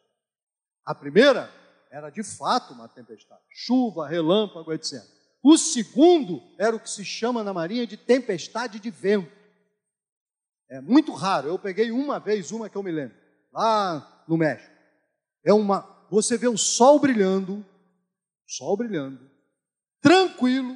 A 0.85 0.95
primeira 0.95 1.51
era 1.91 2.09
de 2.09 2.23
fato 2.23 2.73
uma 2.73 2.87
tempestade, 2.87 3.43
chuva, 3.49 4.07
relâmpago, 4.07 4.71
etc. 4.71 5.03
O 5.43 5.57
segundo 5.57 6.41
era 6.57 6.73
o 6.73 6.79
que 6.79 6.89
se 6.89 7.03
chama 7.03 7.43
na 7.43 7.53
marinha 7.53 7.85
de 7.85 7.97
tempestade 7.97 8.79
de 8.79 8.91
vento. 8.91 9.29
É 10.69 10.79
muito 10.79 11.11
raro, 11.11 11.49
eu 11.49 11.59
peguei 11.59 11.91
uma 11.91 12.17
vez 12.17 12.53
uma 12.53 12.69
que 12.69 12.77
eu 12.77 12.83
me 12.83 12.93
lembro, 12.93 13.17
lá 13.51 14.23
no 14.25 14.37
México. 14.37 14.74
É 15.45 15.53
uma, 15.53 15.87
você 16.09 16.37
vê 16.37 16.47
o 16.47 16.57
sol 16.57 16.99
brilhando, 16.99 17.63
sol 18.47 18.75
brilhando, 18.75 19.19
tranquilo, 20.01 20.75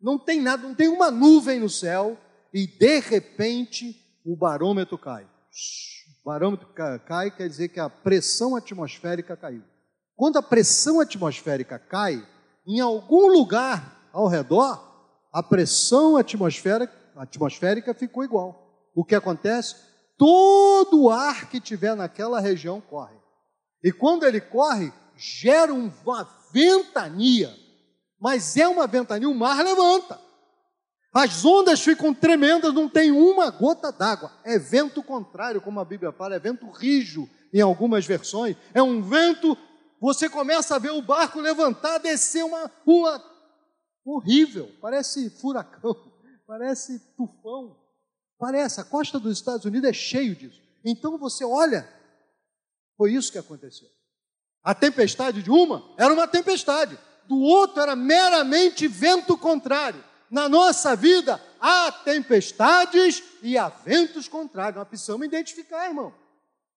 não 0.00 0.18
tem 0.18 0.40
nada, 0.40 0.66
não 0.66 0.74
tem 0.74 0.88
uma 0.88 1.10
nuvem 1.10 1.60
no 1.60 1.68
céu 1.68 2.18
e 2.52 2.66
de 2.66 3.00
repente 3.00 3.94
o 4.24 4.36
barômetro 4.36 4.96
cai. 4.96 5.24
O 5.24 6.24
barômetro 6.24 6.68
cai 7.06 7.30
quer 7.30 7.48
dizer 7.48 7.68
que 7.68 7.78
a 7.78 7.90
pressão 7.90 8.56
atmosférica 8.56 9.36
caiu. 9.36 9.62
Quando 10.16 10.38
a 10.38 10.42
pressão 10.42 10.98
atmosférica 11.00 11.78
cai, 11.78 12.26
em 12.66 12.80
algum 12.80 13.28
lugar 13.28 14.08
ao 14.12 14.26
redor, 14.26 14.82
a 15.32 15.42
pressão 15.42 16.16
atmosférica, 16.16 16.92
atmosférica 17.14 17.92
ficou 17.92 18.24
igual. 18.24 18.90
o 18.94 19.04
que 19.04 19.14
acontece? 19.14 19.76
Todo 20.16 21.02
o 21.02 21.10
ar 21.10 21.50
que 21.50 21.60
tiver 21.60 21.94
naquela 21.94 22.40
região 22.40 22.80
corre. 22.80 23.14
E 23.82 23.92
quando 23.92 24.24
ele 24.24 24.40
corre, 24.40 24.92
gera 25.16 25.72
uma 25.72 26.28
ventania. 26.52 27.54
Mas 28.20 28.56
é 28.56 28.66
uma 28.66 28.86
ventania, 28.86 29.28
o 29.28 29.34
mar 29.34 29.62
levanta. 29.62 30.20
As 31.12 31.44
ondas 31.44 31.80
ficam 31.80 32.12
tremendas, 32.12 32.74
não 32.74 32.88
tem 32.88 33.10
uma 33.10 33.50
gota 33.50 33.90
d'água. 33.90 34.30
É 34.44 34.58
vento 34.58 35.02
contrário, 35.02 35.60
como 35.60 35.80
a 35.80 35.84
Bíblia 35.84 36.12
fala, 36.12 36.34
é 36.34 36.38
vento 36.38 36.68
rijo 36.70 37.28
em 37.52 37.60
algumas 37.60 38.04
versões. 38.04 38.56
É 38.74 38.82
um 38.82 39.00
vento, 39.00 39.56
você 40.00 40.28
começa 40.28 40.76
a 40.76 40.78
ver 40.78 40.90
o 40.90 41.00
barco 41.00 41.40
levantar, 41.40 41.98
descer 41.98 42.44
uma, 42.44 42.70
uma 42.84 43.24
horrível, 44.04 44.70
parece 44.80 45.30
furacão, 45.30 45.96
parece 46.46 46.98
tufão. 47.16 47.76
Parece, 48.38 48.80
a 48.80 48.84
costa 48.84 49.18
dos 49.18 49.38
Estados 49.38 49.64
Unidos 49.64 49.88
é 49.88 49.92
cheio 49.94 50.36
disso. 50.36 50.60
Então 50.84 51.16
você 51.16 51.44
olha, 51.44 51.88
foi 52.96 53.12
isso 53.12 53.32
que 53.32 53.38
aconteceu. 53.38 53.88
A 54.62 54.74
tempestade 54.74 55.42
de 55.42 55.50
uma 55.50 55.94
era 55.96 56.12
uma 56.12 56.26
tempestade, 56.26 56.98
do 57.28 57.38
outro 57.40 57.80
era 57.80 57.94
meramente 57.94 58.88
vento 58.88 59.36
contrário. 59.36 60.02
Na 60.30 60.48
nossa 60.48 60.96
vida 60.96 61.40
há 61.60 61.90
tempestades 61.92 63.22
e 63.42 63.56
há 63.56 63.68
ventos 63.68 64.28
contrários. 64.28 64.76
Nós 64.76 64.88
precisamos 64.88 65.26
identificar, 65.26 65.86
irmão. 65.86 66.12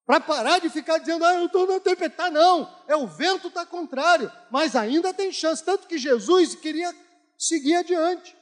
Para 0.06 0.20
parar 0.20 0.60
de 0.60 0.70
ficar 0.70 0.98
dizendo, 0.98 1.24
ah, 1.24 1.36
eu 1.36 1.46
estou 1.46 1.68
na 1.68 1.80
tempestade. 1.80 2.34
Não, 2.34 2.68
é 2.88 2.96
o 2.96 3.08
vento 3.08 3.48
está 3.48 3.66
contrário, 3.66 4.32
mas 4.50 4.76
ainda 4.76 5.14
tem 5.14 5.32
chance. 5.32 5.64
Tanto 5.64 5.88
que 5.88 5.98
Jesus 5.98 6.56
queria 6.56 6.94
seguir 7.38 7.76
adiante. 7.76 8.36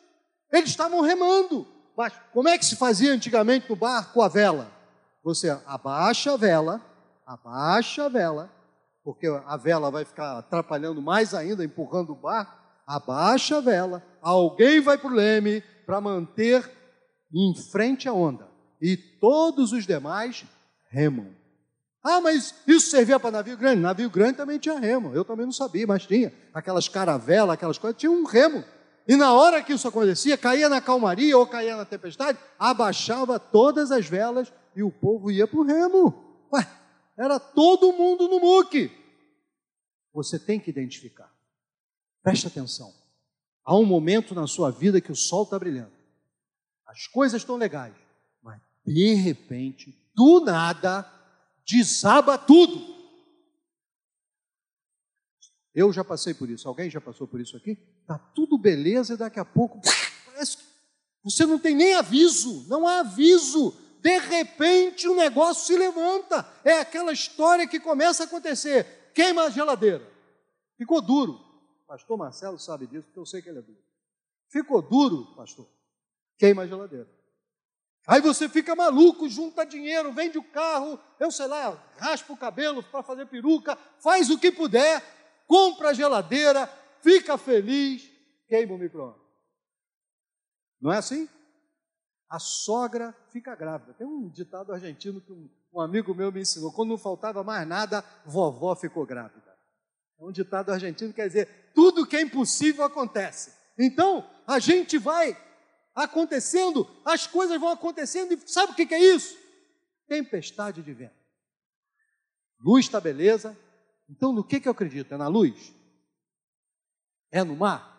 Eles 0.52 0.70
estavam 0.70 1.02
remando. 1.02 1.68
Mas 1.96 2.14
como 2.32 2.48
é 2.48 2.58
que 2.58 2.66
se 2.66 2.76
fazia 2.76 3.12
antigamente 3.12 3.70
no 3.70 3.76
barco 3.76 4.22
a 4.22 4.28
vela? 4.28 4.72
Você 5.24 5.50
abaixa 5.66 6.34
a 6.34 6.38
vela, 6.38 6.82
abaixa 7.28 8.06
a 8.06 8.10
vela, 8.10 8.50
porque 9.04 9.28
a 9.28 9.58
vela 9.58 9.92
vai 9.92 10.06
ficar 10.06 10.38
atrapalhando 10.38 11.02
mais 11.02 11.34
ainda, 11.34 11.64
empurrando 11.64 12.14
o 12.14 12.16
barco. 12.16 12.56
Abaixa 12.88 13.58
a 13.58 13.62
vela, 13.62 14.02
alguém 14.22 14.80
vai 14.80 14.98
para 14.98 15.12
o 15.12 15.14
leme 15.14 15.62
para 15.86 16.00
manter 16.00 16.72
em 17.34 17.54
frente 17.70 18.08
a 18.08 18.14
onda. 18.14 18.48
E 18.82 18.96
todos 18.96 19.74
os 19.74 19.86
demais 19.86 20.46
remam. 20.90 21.36
Ah, 22.02 22.22
mas 22.22 22.56
isso 22.66 22.90
servia 22.90 23.20
para 23.20 23.32
navio 23.32 23.58
grande? 23.58 23.82
Navio 23.82 24.10
grande 24.10 24.38
também 24.38 24.58
tinha 24.58 24.80
remo. 24.80 25.14
Eu 25.14 25.26
também 25.26 25.46
não 25.46 25.52
sabia, 25.52 25.86
mas 25.86 26.06
tinha. 26.06 26.34
Aquelas 26.54 26.88
caravelas, 26.88 27.56
aquelas 27.56 27.78
coisas, 27.78 28.00
tinha 28.00 28.12
um 28.12 28.24
remo. 28.24 28.64
E 29.06 29.18
na 29.18 29.34
hora 29.34 29.62
que 29.62 29.74
isso 29.74 29.88
acontecia, 29.88 30.38
caía 30.38 30.70
na 30.70 30.80
calmaria 30.80 31.38
ou 31.38 31.46
caía 31.46 31.76
na 31.76 31.84
tempestade, 31.84 32.38
abaixava 32.58 33.38
todas 33.38 33.92
as 33.92 34.08
velas 34.08 34.54
e 34.76 34.84
o 34.84 34.92
povo 34.92 35.30
ia 35.30 35.46
para 35.48 35.60
o 35.60 35.66
remo. 35.66 36.48
Ué, 36.54 36.66
era 37.18 37.40
todo 37.40 37.94
mundo 37.94 38.28
no 38.28 38.40
muque. 38.40 38.92
Você 40.14 40.38
tem 40.38 40.60
que 40.60 40.70
identificar. 40.70 41.34
Preste 42.22 42.48
atenção. 42.48 42.94
Há 43.66 43.76
um 43.76 43.86
momento 43.86 44.36
na 44.36 44.48
sua 44.48 44.72
vida 44.72 45.02
que 45.02 45.12
o 45.12 45.16
sol 45.16 45.44
está 45.44 45.58
brilhando. 45.58 45.92
As 46.86 47.08
coisas 47.08 47.42
estão 47.42 47.58
legais. 47.58 47.94
Mas, 48.42 48.62
de 48.86 49.14
repente, 49.16 49.98
do 50.14 50.40
nada, 50.42 51.06
desaba 51.66 52.38
tudo. 52.38 52.96
Eu 55.74 55.92
já 55.92 56.04
passei 56.04 56.34
por 56.34 56.50
isso. 56.50 56.68
Alguém 56.68 56.90
já 56.90 57.02
passou 57.02 57.28
por 57.28 57.40
isso 57.40 57.58
aqui? 57.58 57.76
Tá 58.06 58.18
tudo 58.18 58.58
beleza 58.58 59.14
e 59.14 59.18
daqui 59.18 59.40
a 59.40 59.46
pouco 59.46 59.82
parece 60.26 60.58
que 60.58 60.64
você 61.24 61.46
não 61.46 61.60
tem 61.60 61.76
nem 61.76 61.94
aviso, 61.94 62.66
não 62.68 62.88
há 62.88 63.00
aviso. 63.00 63.76
De 64.08 64.20
repente 64.20 65.06
o 65.06 65.14
negócio 65.14 65.66
se 65.66 65.78
levanta. 65.78 66.50
É 66.64 66.80
aquela 66.80 67.12
história 67.12 67.68
que 67.68 67.78
começa 67.78 68.24
a 68.24 68.26
acontecer. 68.26 69.12
Queima 69.14 69.44
a 69.44 69.50
geladeira. 69.50 70.10
Ficou 70.78 71.02
duro. 71.02 71.38
Pastor 71.86 72.18
Marcelo 72.18 72.58
sabe 72.58 72.88
disso, 72.88 73.04
porque 73.08 73.20
eu 73.20 73.26
sei 73.26 73.42
que 73.42 73.50
ele 73.50 73.60
é 73.60 73.62
duro. 73.62 73.84
Ficou 74.48 74.82
duro, 74.82 75.36
pastor. 75.36 75.68
Queima 76.38 76.62
a 76.62 76.68
geladeira. 76.68 77.06
Aí 78.08 78.22
você 78.22 78.48
fica 78.48 78.74
maluco, 78.78 79.28
junta 79.28 79.66
dinheiro, 79.66 80.14
vende 80.14 80.38
o 80.38 80.44
carro, 80.52 80.98
eu 81.20 81.30
sei 81.30 81.48
lá, 81.48 81.78
raspa 81.98 82.32
o 82.32 82.38
cabelo 82.38 82.82
para 82.82 83.04
fazer 83.04 83.26
peruca, 83.26 83.78
faz 84.00 84.30
o 84.30 84.40
que 84.40 84.54
puder, 84.54 85.04
compra 85.46 85.90
a 85.90 85.94
geladeira, 85.94 86.66
fica 87.02 87.38
feliz, 87.38 88.10
queima 88.48 88.74
o 88.74 88.78
micro-ondas. 88.78 89.20
Não 90.80 90.94
é 90.94 90.98
assim? 90.98 91.28
A 92.30 92.40
sogra 92.40 93.16
fica 93.30 93.56
grávida. 93.56 93.94
Tem 93.94 94.06
um 94.06 94.30
ditado 94.30 94.74
argentino 94.74 95.22
que 95.22 95.32
um, 95.32 95.50
um 95.74 95.80
amigo 95.80 96.14
meu 96.14 96.32
me 96.32 96.42
ensinou: 96.42 96.72
quando 96.74 96.90
não 96.90 96.98
faltava 96.98 97.44
mais 97.44 97.68
nada, 97.68 98.04
vovó 98.26 98.76
ficou 98.76 99.06
grávida. 99.06 99.56
É 100.20 100.24
um 100.24 100.32
ditado 100.32 100.72
argentino 100.72 101.12
que 101.12 101.18
quer 101.18 101.28
dizer: 101.28 101.72
tudo 101.74 102.06
que 102.06 102.18
é 102.18 102.22
impossível 102.22 102.84
acontece. 102.84 103.56
Então, 103.78 104.30
a 104.46 104.60
gente 104.60 104.98
vai 104.98 105.38
acontecendo, 105.96 106.88
as 107.06 107.26
coisas 107.26 107.60
vão 107.60 107.70
acontecendo, 107.70 108.34
e 108.34 108.50
sabe 108.50 108.72
o 108.72 108.76
que 108.76 108.94
é 108.94 109.00
isso? 109.00 109.38
Tempestade 110.08 110.82
de 110.82 110.94
vento. 110.94 111.16
Luz 112.60 112.86
está 112.86 113.00
beleza, 113.00 113.58
então, 114.10 114.32
no 114.32 114.44
que, 114.44 114.60
que 114.60 114.68
eu 114.68 114.72
acredito? 114.72 115.14
É 115.14 115.18
na 115.18 115.28
luz? 115.28 115.74
É 117.32 117.44
no 117.44 117.56
mar? 117.56 117.96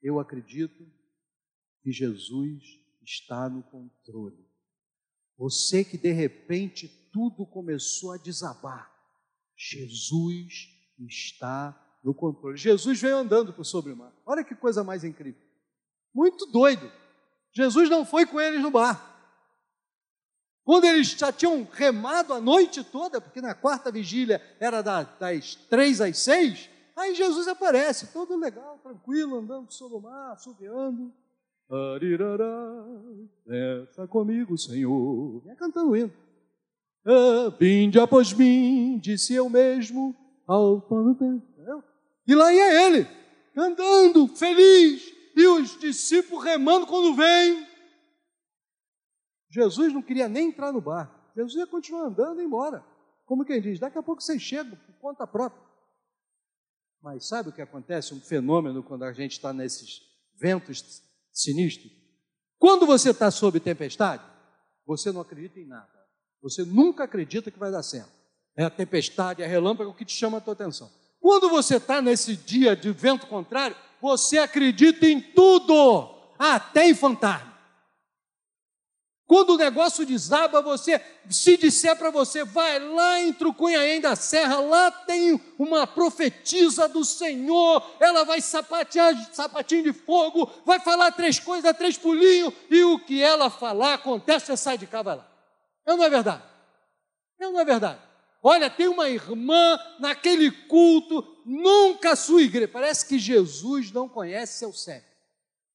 Eu 0.00 0.20
acredito 0.20 0.86
que 1.88 1.92
Jesus 1.92 2.62
está 3.02 3.48
no 3.48 3.62
controle. 3.62 4.46
Você 5.38 5.82
que 5.82 5.96
de 5.96 6.12
repente 6.12 6.86
tudo 7.10 7.46
começou 7.46 8.12
a 8.12 8.18
desabar, 8.18 8.92
Jesus 9.56 10.68
está 10.98 11.98
no 12.04 12.12
controle. 12.12 12.58
Jesus 12.58 13.00
veio 13.00 13.16
andando 13.16 13.54
por 13.54 13.64
sobre 13.64 13.92
o 13.92 13.96
mar. 13.96 14.12
Olha 14.26 14.44
que 14.44 14.54
coisa 14.54 14.84
mais 14.84 15.02
incrível. 15.02 15.40
Muito 16.14 16.44
doido. 16.44 16.92
Jesus 17.52 17.88
não 17.88 18.04
foi 18.04 18.26
com 18.26 18.38
eles 18.38 18.60
no 18.60 18.70
bar. 18.70 19.16
Quando 20.64 20.84
eles 20.84 21.12
já 21.12 21.32
tinham 21.32 21.66
remado 21.72 22.34
a 22.34 22.40
noite 22.40 22.84
toda, 22.84 23.18
porque 23.18 23.40
na 23.40 23.54
quarta 23.54 23.90
vigília 23.90 24.42
era 24.60 24.82
das 24.82 25.54
três 25.70 26.02
às 26.02 26.18
seis, 26.18 26.68
aí 26.94 27.14
Jesus 27.14 27.48
aparece, 27.48 28.08
todo 28.08 28.36
legal, 28.36 28.78
tranquilo, 28.80 29.38
andando 29.38 29.72
sobre 29.72 29.96
o 29.96 30.00
mar, 30.02 30.32
assobiando. 30.32 31.14
Desça 33.46 34.06
comigo, 34.06 34.56
Senhor. 34.56 35.42
Vinha 35.42 35.56
cantando 35.56 35.96
hino. 35.96 36.12
Ah, 37.04 37.54
vinde 37.58 37.98
após 37.98 38.32
mim, 38.32 38.98
disse 38.98 39.34
eu 39.34 39.48
mesmo, 39.48 40.14
ao 40.46 40.86
E 42.26 42.34
lá 42.34 42.52
ia 42.52 42.86
ele, 42.86 43.06
andando, 43.56 44.28
feliz, 44.28 45.12
e 45.36 45.46
os 45.46 45.78
discípulos 45.78 46.44
remando 46.44 46.86
quando 46.86 47.14
vem. 47.14 47.66
Jesus 49.50 49.92
não 49.92 50.02
queria 50.02 50.28
nem 50.28 50.48
entrar 50.48 50.72
no 50.72 50.80
bar. 50.80 51.30
Jesus 51.34 51.54
ia 51.54 51.66
continuar 51.66 52.06
andando 52.06 52.40
e 52.40 52.42
ir 52.42 52.46
embora. 52.46 52.84
Como 53.24 53.44
quem 53.44 53.60
diz, 53.60 53.78
daqui 53.78 53.98
a 53.98 54.02
pouco 54.02 54.22
vocês 54.22 54.40
chegam 54.40 54.76
por 54.76 54.94
conta 55.00 55.26
própria. 55.26 55.62
Mas 57.02 57.28
sabe 57.28 57.50
o 57.50 57.52
que 57.52 57.62
acontece? 57.62 58.12
Um 58.12 58.20
fenômeno 58.20 58.82
quando 58.82 59.04
a 59.04 59.12
gente 59.12 59.32
está 59.32 59.52
nesses 59.52 60.00
ventos 60.34 61.02
sinistros. 61.42 61.92
Quando 62.58 62.86
você 62.86 63.10
está 63.10 63.30
sob 63.30 63.60
tempestade, 63.60 64.22
você 64.86 65.12
não 65.12 65.20
acredita 65.20 65.60
em 65.60 65.66
nada. 65.66 65.88
Você 66.42 66.64
nunca 66.64 67.04
acredita 67.04 67.50
que 67.50 67.58
vai 67.58 67.70
dar 67.70 67.82
certo. 67.82 68.10
É 68.56 68.64
a 68.64 68.70
tempestade, 68.70 69.42
é 69.42 69.44
a 69.44 69.48
relâmpago 69.48 69.94
que 69.94 70.04
te 70.04 70.12
chama 70.12 70.38
a 70.38 70.40
tua 70.40 70.52
atenção. 70.52 70.90
Quando 71.20 71.48
você 71.48 71.76
está 71.76 72.02
nesse 72.02 72.36
dia 72.36 72.74
de 72.74 72.90
vento 72.90 73.26
contrário, 73.26 73.76
você 74.00 74.38
acredita 74.38 75.06
em 75.06 75.20
tudo, 75.20 76.08
até 76.38 76.88
em 76.88 76.94
fantasma. 76.94 77.47
Quando 79.28 79.50
o 79.50 79.56
negócio 79.58 80.06
desaba, 80.06 80.62
você, 80.62 80.98
se 81.28 81.58
disser 81.58 81.94
para 81.96 82.10
você, 82.10 82.44
vai 82.44 82.78
lá 82.78 83.20
em 83.20 83.30
Trucunhaém 83.30 84.00
da 84.00 84.16
Serra, 84.16 84.58
lá 84.58 84.90
tem 84.90 85.38
uma 85.58 85.86
profetisa 85.86 86.88
do 86.88 87.04
Senhor, 87.04 87.84
ela 88.00 88.24
vai 88.24 88.40
sapatear 88.40 89.14
sapatinho 89.34 89.82
de 89.82 89.92
fogo, 89.92 90.50
vai 90.64 90.80
falar 90.80 91.12
três 91.12 91.38
coisas, 91.38 91.76
três 91.76 91.98
pulinhos, 91.98 92.54
e 92.70 92.82
o 92.82 92.98
que 93.00 93.22
ela 93.22 93.50
falar 93.50 93.94
acontece, 93.94 94.46
você 94.46 94.56
sai 94.56 94.78
de 94.78 94.86
cá, 94.86 95.02
vai 95.02 95.16
lá. 95.16 95.30
É 95.86 95.94
não 95.94 96.04
é 96.04 96.08
verdade? 96.08 96.42
É 97.38 97.50
não 97.50 97.60
é 97.60 97.64
verdade? 97.66 98.00
Olha, 98.42 98.70
tem 98.70 98.88
uma 98.88 99.10
irmã 99.10 99.78
naquele 100.00 100.50
culto, 100.50 101.22
nunca 101.44 102.12
a 102.12 102.16
sua 102.16 102.40
igreja. 102.40 102.68
Parece 102.68 103.04
que 103.04 103.18
Jesus 103.18 103.92
não 103.92 104.08
conhece 104.08 104.58
seu 104.58 104.72
século. 104.72 105.12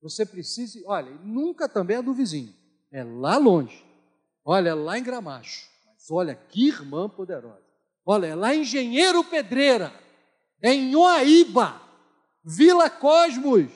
Você 0.01 0.25
precisa, 0.25 0.79
olha, 0.87 1.11
nunca 1.23 1.69
também 1.69 1.97
é 1.97 2.01
do 2.01 2.15
vizinho 2.15 2.62
é 2.93 3.03
lá 3.03 3.37
longe. 3.37 3.83
Olha, 4.45 4.69
é 4.69 4.73
lá 4.73 4.97
em 4.97 5.03
Gramacho. 5.03 5.67
Mas 5.87 6.09
olha 6.09 6.35
que 6.35 6.67
irmã 6.67 7.09
poderosa. 7.09 7.63
Olha, 8.05 8.27
é 8.27 8.35
lá 8.35 8.55
em 8.55 8.61
Engenheiro 8.61 9.23
Pedreira. 9.23 9.93
É 10.61 10.73
em 10.73 10.95
Oaíba. 10.95 11.81
Vila 12.43 12.89
Cosmos. 12.89 13.71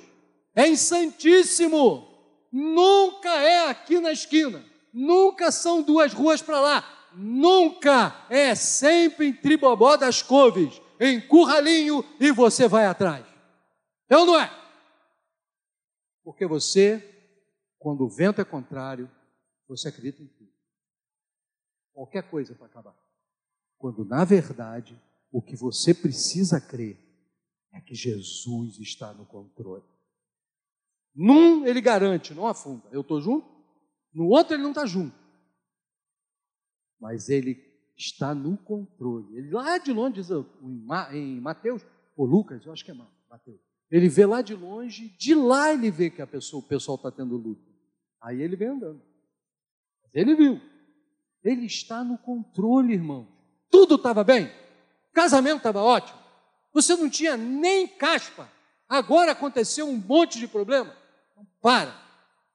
É 0.55 0.67
em 0.67 0.75
Santíssimo. 0.75 2.07
nunca 2.51 3.29
é 3.29 3.69
aqui 3.69 3.99
na 3.99 4.11
esquina, 4.11 4.65
nunca 4.93 5.51
são 5.51 5.81
duas 5.83 6.13
ruas 6.13 6.41
para 6.41 6.59
lá, 6.59 7.07
nunca 7.13 8.25
é 8.29 8.55
sempre 8.55 9.27
em 9.27 9.33
Tribobó 9.33 9.95
das 9.97 10.23
Couves, 10.23 10.81
em 10.99 11.21
Curralinho 11.21 12.03
e 12.19 12.31
você 12.31 12.67
vai 12.67 12.85
atrás. 12.85 13.23
É 14.09 14.17
ou 14.17 14.25
não 14.25 14.39
é? 14.39 14.49
Porque 16.23 16.47
você, 16.47 17.16
quando 17.87 18.01
o 18.01 18.09
vento 18.09 18.41
é 18.41 18.43
contrário, 18.43 19.09
você 19.65 19.87
acredita 19.87 20.21
em 20.21 20.27
tudo. 20.27 20.51
Qualquer 21.93 22.29
coisa 22.29 22.53
para 22.53 22.65
acabar. 22.65 22.93
Quando, 23.77 24.03
na 24.03 24.25
verdade, 24.25 25.01
o 25.31 25.41
que 25.41 25.55
você 25.55 25.93
precisa 25.93 26.59
crer 26.59 26.99
é 27.71 27.79
que 27.79 27.95
Jesus 27.95 28.77
está 28.79 29.13
no 29.13 29.25
controle. 29.25 29.85
Num 31.15 31.65
ele 31.65 31.79
garante, 31.79 32.33
não 32.33 32.45
afunda. 32.45 32.83
Eu 32.91 32.99
estou 32.99 33.21
junto. 33.21 33.47
No 34.13 34.27
outro 34.27 34.55
ele 34.55 34.63
não 34.63 34.71
está 34.71 34.85
junto. 34.85 35.15
Mas 36.99 37.29
ele 37.29 37.55
está 37.95 38.35
no 38.35 38.57
controle. 38.57 39.37
Ele 39.37 39.49
lá 39.51 39.77
de 39.77 39.93
longe 39.93 40.21
diz 40.21 40.29
em 41.13 41.39
Mateus, 41.39 41.85
ou 42.17 42.25
Lucas, 42.25 42.65
eu 42.65 42.73
acho 42.73 42.83
que 42.83 42.91
é 42.91 42.95
Mateus. 43.29 43.61
Ele 43.89 44.09
vê 44.09 44.25
lá 44.25 44.41
de 44.41 44.53
longe, 44.55 45.15
de 45.17 45.33
lá 45.33 45.71
ele 45.71 45.89
vê 45.89 46.09
que 46.09 46.21
a 46.21 46.27
pessoa, 46.27 46.61
o 46.61 46.67
pessoal 46.67 46.97
está 46.97 47.09
tendo 47.09 47.37
luta. 47.37 47.66
Aí 48.27 48.41
ele 48.41 48.57
vem 48.57 48.67
andando. 48.67 49.01
Ele 50.13 50.35
viu. 50.35 50.61
Ele 51.41 51.65
está 51.65 52.03
no 52.03 52.17
controle, 52.17 52.93
irmão. 52.93 53.25
Tudo 53.71 53.95
estava 53.95 54.21
bem. 54.21 54.51
Casamento 55.13 55.57
estava 55.57 55.81
ótimo. 55.81 56.19
Você 56.73 56.97
não 56.97 57.09
tinha 57.09 57.37
nem 57.37 57.87
caspa. 57.87 58.51
Agora 58.89 59.31
aconteceu 59.31 59.87
um 59.87 59.95
monte 59.95 60.39
de 60.39 60.47
problema. 60.47 60.93
Então, 61.31 61.47
para. 61.61 61.97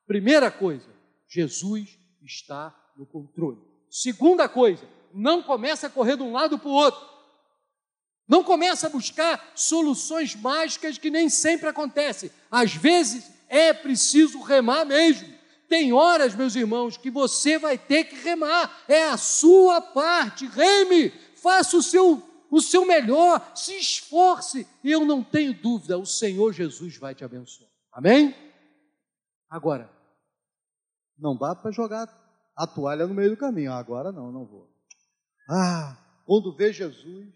Primeira 0.07 0.51
coisa, 0.51 0.87
Jesus 1.27 1.99
está 2.23 2.77
no 2.95 3.07
controle. 3.07 3.63
Segunda 3.89 4.51
coisa, 4.51 4.87
não 5.15 5.43
começa 5.43 5.87
a 5.87 5.91
correr 5.91 6.19
de 6.19 6.23
um 6.23 6.33
lado 6.33 6.59
para 6.59 6.69
o 6.69 6.73
outro. 6.73 7.01
Não 8.29 8.45
começa 8.45 8.89
a 8.89 8.91
buscar 8.91 9.53
soluções 9.55 10.37
mágicas 10.37 10.99
que 10.99 11.11
nem 11.11 11.31
sempre 11.31 11.67
acontecem. 11.67 12.31
Às 12.51 12.75
vezes 12.75 13.31
é 13.49 13.73
preciso 13.73 14.43
remar 14.43 14.85
mesmo. 14.85 15.32
Tem 15.73 15.91
horas, 15.91 16.35
meus 16.35 16.55
irmãos, 16.55 16.99
que 16.99 17.11
você 17.11 17.59
vai 17.59 17.79
ter 17.79 18.05
que 18.05 18.15
remar. 18.17 18.85
É 18.87 19.05
a 19.05 19.17
sua 19.17 19.81
parte. 19.81 20.47
Reme, 20.47 21.09
faça 21.35 21.79
o 21.79 21.83
seu, 21.83 22.23
o 22.51 22.61
seu 22.61 22.85
melhor, 22.85 23.57
se 23.57 23.79
esforce. 23.79 24.69
E 24.85 24.93
eu 24.93 25.07
não 25.07 25.25
tenho 25.25 25.55
dúvida, 25.55 25.97
o 25.97 26.05
Senhor 26.05 26.53
Jesus 26.53 26.99
vai 26.99 27.15
te 27.15 27.25
abençoar. 27.25 27.71
Amém? 27.91 28.35
Agora, 29.49 29.91
não 31.17 31.35
dá 31.35 31.55
para 31.55 31.71
jogar 31.71 32.07
a 32.55 32.67
toalha 32.67 33.07
no 33.07 33.15
meio 33.15 33.31
do 33.31 33.37
caminho. 33.39 33.73
Agora 33.73 34.13
não, 34.13 34.31
não 34.31 34.45
vou. 34.45 34.71
Ah, 35.49 35.97
quando 36.27 36.55
vê 36.55 36.71
Jesus, 36.71 37.33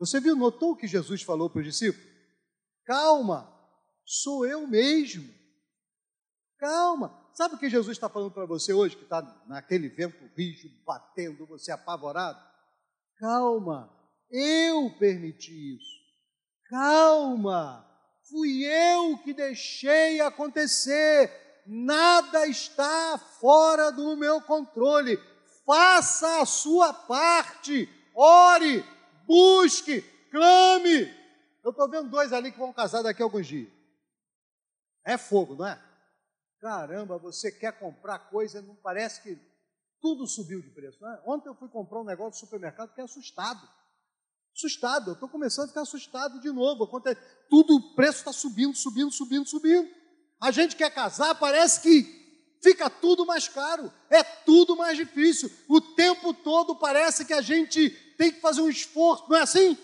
você 0.00 0.18
viu, 0.18 0.34
notou 0.34 0.72
o 0.72 0.76
que 0.76 0.88
Jesus 0.88 1.22
falou 1.22 1.48
para 1.48 1.60
os 1.60 1.66
discípulos? 1.66 2.10
Calma, 2.84 3.48
sou 4.04 4.44
eu 4.44 4.66
mesmo. 4.66 5.38
Calma. 6.60 7.18
Sabe 7.32 7.54
o 7.54 7.58
que 7.58 7.70
Jesus 7.70 7.96
está 7.96 8.06
falando 8.08 8.32
para 8.32 8.44
você 8.44 8.74
hoje, 8.74 8.94
que 8.94 9.04
está 9.04 9.22
naquele 9.46 9.88
vento 9.88 10.22
rígido, 10.36 10.74
batendo, 10.84 11.46
você 11.46 11.72
apavorado? 11.72 12.38
Calma, 13.18 13.90
eu 14.30 14.94
permiti 14.98 15.76
isso. 15.76 16.00
Calma, 16.68 17.86
fui 18.28 18.64
eu 18.64 19.16
que 19.18 19.32
deixei 19.32 20.20
acontecer. 20.20 21.62
Nada 21.66 22.46
está 22.46 23.16
fora 23.16 23.90
do 23.90 24.14
meu 24.16 24.42
controle. 24.42 25.18
Faça 25.64 26.42
a 26.42 26.46
sua 26.46 26.92
parte. 26.92 27.88
Ore, 28.14 28.84
busque, 29.26 30.02
clame. 30.30 31.10
Eu 31.64 31.70
estou 31.70 31.88
vendo 31.88 32.10
dois 32.10 32.32
ali 32.32 32.52
que 32.52 32.58
vão 32.58 32.72
casar 32.72 33.02
daqui 33.02 33.22
a 33.22 33.24
alguns 33.24 33.46
dias. 33.46 33.70
É 35.04 35.16
fogo, 35.16 35.54
não 35.54 35.66
é? 35.66 35.89
Caramba, 36.60 37.18
você 37.18 37.50
quer 37.50 37.78
comprar 37.78 38.18
coisa, 38.30 38.60
não 38.60 38.74
parece 38.76 39.22
que 39.22 39.38
tudo 40.00 40.26
subiu 40.26 40.60
de 40.60 40.70
preço. 40.70 40.98
Não 41.00 41.10
é? 41.10 41.22
Ontem 41.26 41.48
eu 41.48 41.54
fui 41.54 41.68
comprar 41.68 42.00
um 42.00 42.04
negócio 42.04 42.40
no 42.40 42.46
supermercado, 42.46 42.90
fiquei 42.90 43.04
assustado. 43.04 43.68
Assustado, 44.54 45.10
eu 45.10 45.14
estou 45.14 45.28
começando 45.28 45.66
a 45.66 45.68
ficar 45.68 45.82
assustado 45.82 46.40
de 46.40 46.50
novo. 46.50 46.84
Acontece, 46.84 47.20
tudo, 47.48 47.76
o 47.76 47.94
preço 47.94 48.18
está 48.18 48.32
subindo, 48.32 48.76
subindo, 48.76 49.10
subindo, 49.10 49.46
subindo. 49.46 49.88
A 50.40 50.50
gente 50.50 50.76
quer 50.76 50.92
casar, 50.92 51.34
parece 51.34 51.80
que 51.80 52.20
fica 52.62 52.90
tudo 52.90 53.24
mais 53.24 53.48
caro, 53.48 53.90
é 54.10 54.22
tudo 54.22 54.76
mais 54.76 54.96
difícil. 54.96 55.50
O 55.68 55.80
tempo 55.80 56.34
todo 56.34 56.76
parece 56.76 57.24
que 57.24 57.32
a 57.32 57.40
gente 57.40 57.90
tem 58.16 58.32
que 58.32 58.40
fazer 58.40 58.60
um 58.60 58.68
esforço, 58.68 59.24
não 59.28 59.36
é 59.36 59.42
assim? 59.42 59.78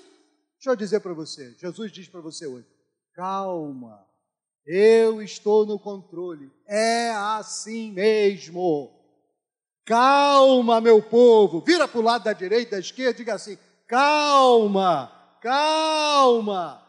Deixa 0.54 0.70
eu 0.70 0.76
dizer 0.76 1.00
para 1.00 1.14
você, 1.14 1.54
Jesus 1.58 1.92
diz 1.92 2.08
para 2.08 2.20
você 2.20 2.46
hoje: 2.46 2.66
calma, 3.14 4.05
eu 4.66 5.22
estou 5.22 5.64
no 5.64 5.78
controle, 5.78 6.50
é 6.66 7.10
assim 7.10 7.92
mesmo. 7.92 8.92
Calma, 9.84 10.80
meu 10.80 11.00
povo, 11.00 11.60
vira 11.60 11.86
para 11.86 12.00
o 12.00 12.02
lado 12.02 12.24
da 12.24 12.32
direita, 12.32 12.72
da 12.72 12.80
esquerda, 12.80 13.14
diga 13.14 13.34
assim: 13.34 13.56
calma, 13.86 15.12
calma. 15.40 16.86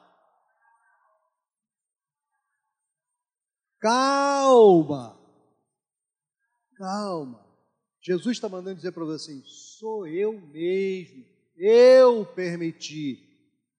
Calma. 3.79 5.17
Calma. 6.75 7.45
Jesus 8.01 8.37
está 8.37 8.49
mandando 8.49 8.77
dizer 8.77 8.91
para 8.91 9.05
você 9.05 9.31
assim: 9.31 9.43
sou 9.45 10.07
eu 10.07 10.33
mesmo, 10.33 11.25
eu 11.55 12.25
permiti. 12.25 13.23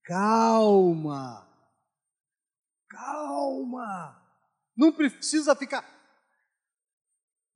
Calma. 0.05 1.48
Calma. 2.89 4.17
Não 4.77 4.93
precisa 4.93 5.55
ficar. 5.55 5.85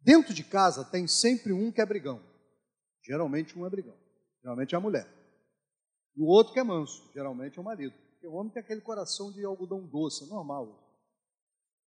Dentro 0.01 0.35
de 0.35 0.43
casa 0.43 0.85
tem 0.85 1.07
sempre 1.07 1.53
um 1.53 1.71
que 1.71 1.81
é 1.81 1.87
brigão. 1.87 2.23
Geralmente 3.05 3.59
um 3.59 3.67
é 3.67 3.71
brigão. 3.71 3.97
Geralmente 4.43 4.75
é 4.75 4.79
a 4.79 4.81
mulher. 4.81 5.07
E 6.17 6.21
o 6.21 6.27
outro 6.27 6.53
que 6.53 6.61
é 6.61 6.65
manso. 6.65 7.11
Geralmente 7.13 7.59
é 7.59 7.61
o 7.61 7.65
marido. 7.65 7.95
Porque 8.13 8.27
o 8.27 8.33
homem 8.35 8.53
tem 8.53 8.63
aquele 8.63 8.81
coração 8.81 9.33
de 9.33 9.45
algodão 9.45 9.87
doce, 9.87 10.25
é 10.25 10.27
normal. 10.27 10.79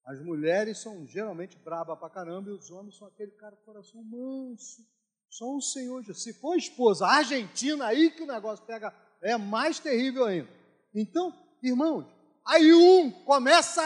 As 0.06 0.22
mulheres 0.24 0.80
são 0.80 1.08
geralmente 1.08 1.58
braba 1.58 1.96
pra 1.96 2.10
caramba 2.10 2.50
e 2.50 2.54
os 2.54 2.70
homens 2.72 2.98
são 2.98 3.08
aquele 3.08 3.32
cara 3.32 3.56
com 3.56 3.66
coração 3.66 4.04
manso. 4.04 4.82
Só 5.30 5.46
o 5.46 5.62
Senhor 5.62 6.02
Jesus. 6.02 6.24
Se 6.24 6.34
for 6.34 6.58
esposa 6.58 7.06
argentina, 7.06 7.86
aí 7.86 8.12
que 8.12 8.24
o 8.24 8.28
negócio 8.28 8.66
pega, 8.66 8.94
é 9.22 9.38
mais 9.38 9.80
terrível 9.80 10.26
ainda. 10.26 10.50
Então, 10.94 11.34
irmãos, 11.64 12.06
aí 12.52 12.74
um 12.74 13.10
começa 13.24 13.82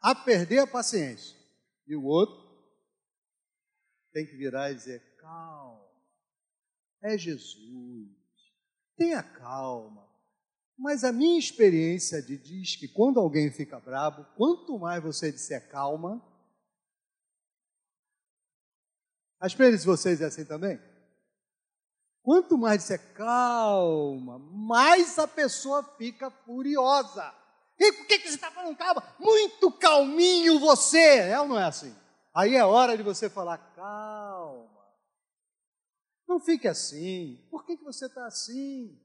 a 0.00 0.14
perder 0.14 0.58
a 0.58 0.66
paciência. 0.66 1.38
E 1.86 1.94
o 1.94 2.04
outro 2.04 2.42
tem 4.12 4.26
que 4.26 4.36
virar 4.36 4.70
e 4.70 4.74
dizer: 4.74 5.16
calma, 5.16 5.88
é 7.00 7.16
Jesus, 7.16 8.10
tenha 8.96 9.22
calma, 9.22 10.08
mas 10.76 11.04
a 11.04 11.12
minha 11.12 11.38
experiência 11.38 12.20
de 12.20 12.36
diz 12.36 12.74
que 12.74 12.88
quando 12.88 13.20
alguém 13.20 13.50
fica 13.52 13.78
bravo, 13.78 14.24
quanto 14.36 14.78
mais 14.78 15.02
você 15.02 15.30
disser 15.30 15.68
calma, 15.68 16.20
a 19.40 19.46
experiência 19.46 19.80
de 19.80 19.86
vocês 19.86 20.20
é 20.20 20.26
assim 20.26 20.44
também? 20.44 20.80
Quanto 22.22 22.56
mais 22.56 22.78
disser 22.82 23.14
calma, 23.14 24.38
mais 24.38 25.18
a 25.18 25.26
pessoa 25.26 25.82
fica 25.96 26.30
furiosa. 26.30 27.41
E 27.78 27.92
por 27.92 28.06
que, 28.06 28.18
que 28.18 28.28
você 28.28 28.34
está 28.34 28.50
falando 28.50 28.76
calma? 28.76 29.02
Muito 29.18 29.70
calminho 29.72 30.58
você, 30.58 31.18
é 31.18 31.40
ou 31.40 31.48
não 31.48 31.58
é 31.58 31.64
assim? 31.64 31.94
Aí 32.34 32.54
é 32.54 32.64
hora 32.64 32.96
de 32.96 33.02
você 33.02 33.28
falar 33.28 33.58
calma. 33.74 34.68
Não 36.28 36.40
fique 36.40 36.68
assim. 36.68 37.46
Por 37.50 37.64
que, 37.64 37.76
que 37.76 37.84
você 37.84 38.06
está 38.06 38.26
assim? 38.26 38.98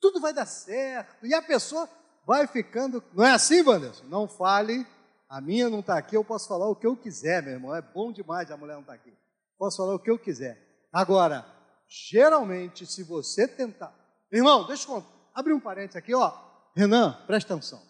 tudo 0.00 0.20
vai 0.20 0.32
dar 0.32 0.46
certo. 0.46 1.26
E 1.26 1.34
a 1.34 1.42
pessoa 1.42 1.88
vai 2.26 2.46
ficando. 2.46 3.04
Não 3.12 3.24
é 3.24 3.32
assim, 3.32 3.62
Wanderson? 3.62 4.04
Não 4.06 4.26
fale. 4.26 4.86
A 5.28 5.40
minha 5.40 5.68
não 5.68 5.78
está 5.78 5.96
aqui, 5.96 6.16
eu 6.16 6.24
posso 6.24 6.48
falar 6.48 6.68
o 6.68 6.74
que 6.74 6.86
eu 6.86 6.96
quiser, 6.96 7.40
meu 7.40 7.52
irmão. 7.52 7.76
É 7.76 7.80
bom 7.80 8.10
demais 8.10 8.50
a 8.50 8.56
mulher 8.56 8.72
não 8.72 8.80
estar 8.80 8.94
tá 8.94 8.98
aqui. 8.98 9.16
Posso 9.56 9.76
falar 9.76 9.94
o 9.94 9.98
que 9.98 10.10
eu 10.10 10.18
quiser. 10.18 10.58
Agora, 10.92 11.46
geralmente, 11.86 12.84
se 12.84 13.04
você 13.04 13.46
tentar. 13.46 13.94
Irmão, 14.32 14.66
deixa 14.66 14.90
eu 14.90 15.04
abrir 15.32 15.52
um 15.52 15.60
parênteses 15.60 15.96
aqui, 15.96 16.12
ó. 16.14 16.32
Renan, 16.74 17.12
presta 17.26 17.54
atenção. 17.54 17.80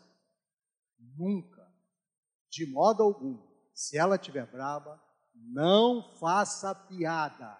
Nunca, 1.20 1.70
de 2.48 2.66
modo 2.72 3.02
algum, 3.02 3.38
se 3.74 3.98
ela 3.98 4.16
estiver 4.16 4.46
brava, 4.46 5.00
não 5.34 6.16
faça 6.18 6.74
piada. 6.74 7.58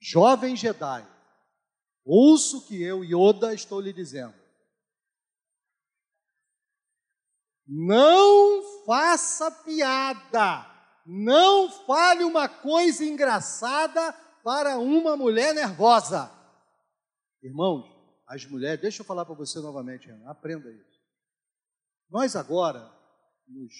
Jovem 0.00 0.54
Jedi, 0.54 1.06
Ouço 2.04 2.66
que 2.66 2.82
eu, 2.82 3.04
Yoda, 3.04 3.54
estou 3.54 3.80
lhe 3.80 3.92
dizendo. 3.92 4.34
Não 7.66 8.84
faça 8.84 9.50
piada. 9.50 10.66
Não 11.06 11.70
fale 11.86 12.24
uma 12.24 12.48
coisa 12.48 13.04
engraçada 13.04 14.12
para 14.42 14.78
uma 14.78 15.16
mulher 15.16 15.54
nervosa. 15.54 16.30
Irmãos, 17.42 17.86
as 18.26 18.44
mulheres, 18.44 18.80
deixa 18.80 19.02
eu 19.02 19.06
falar 19.06 19.24
para 19.24 19.34
você 19.34 19.60
novamente, 19.60 20.10
aprenda 20.26 20.70
isso. 20.70 20.89
Nós 22.10 22.34
agora, 22.34 22.90
nos 23.46 23.72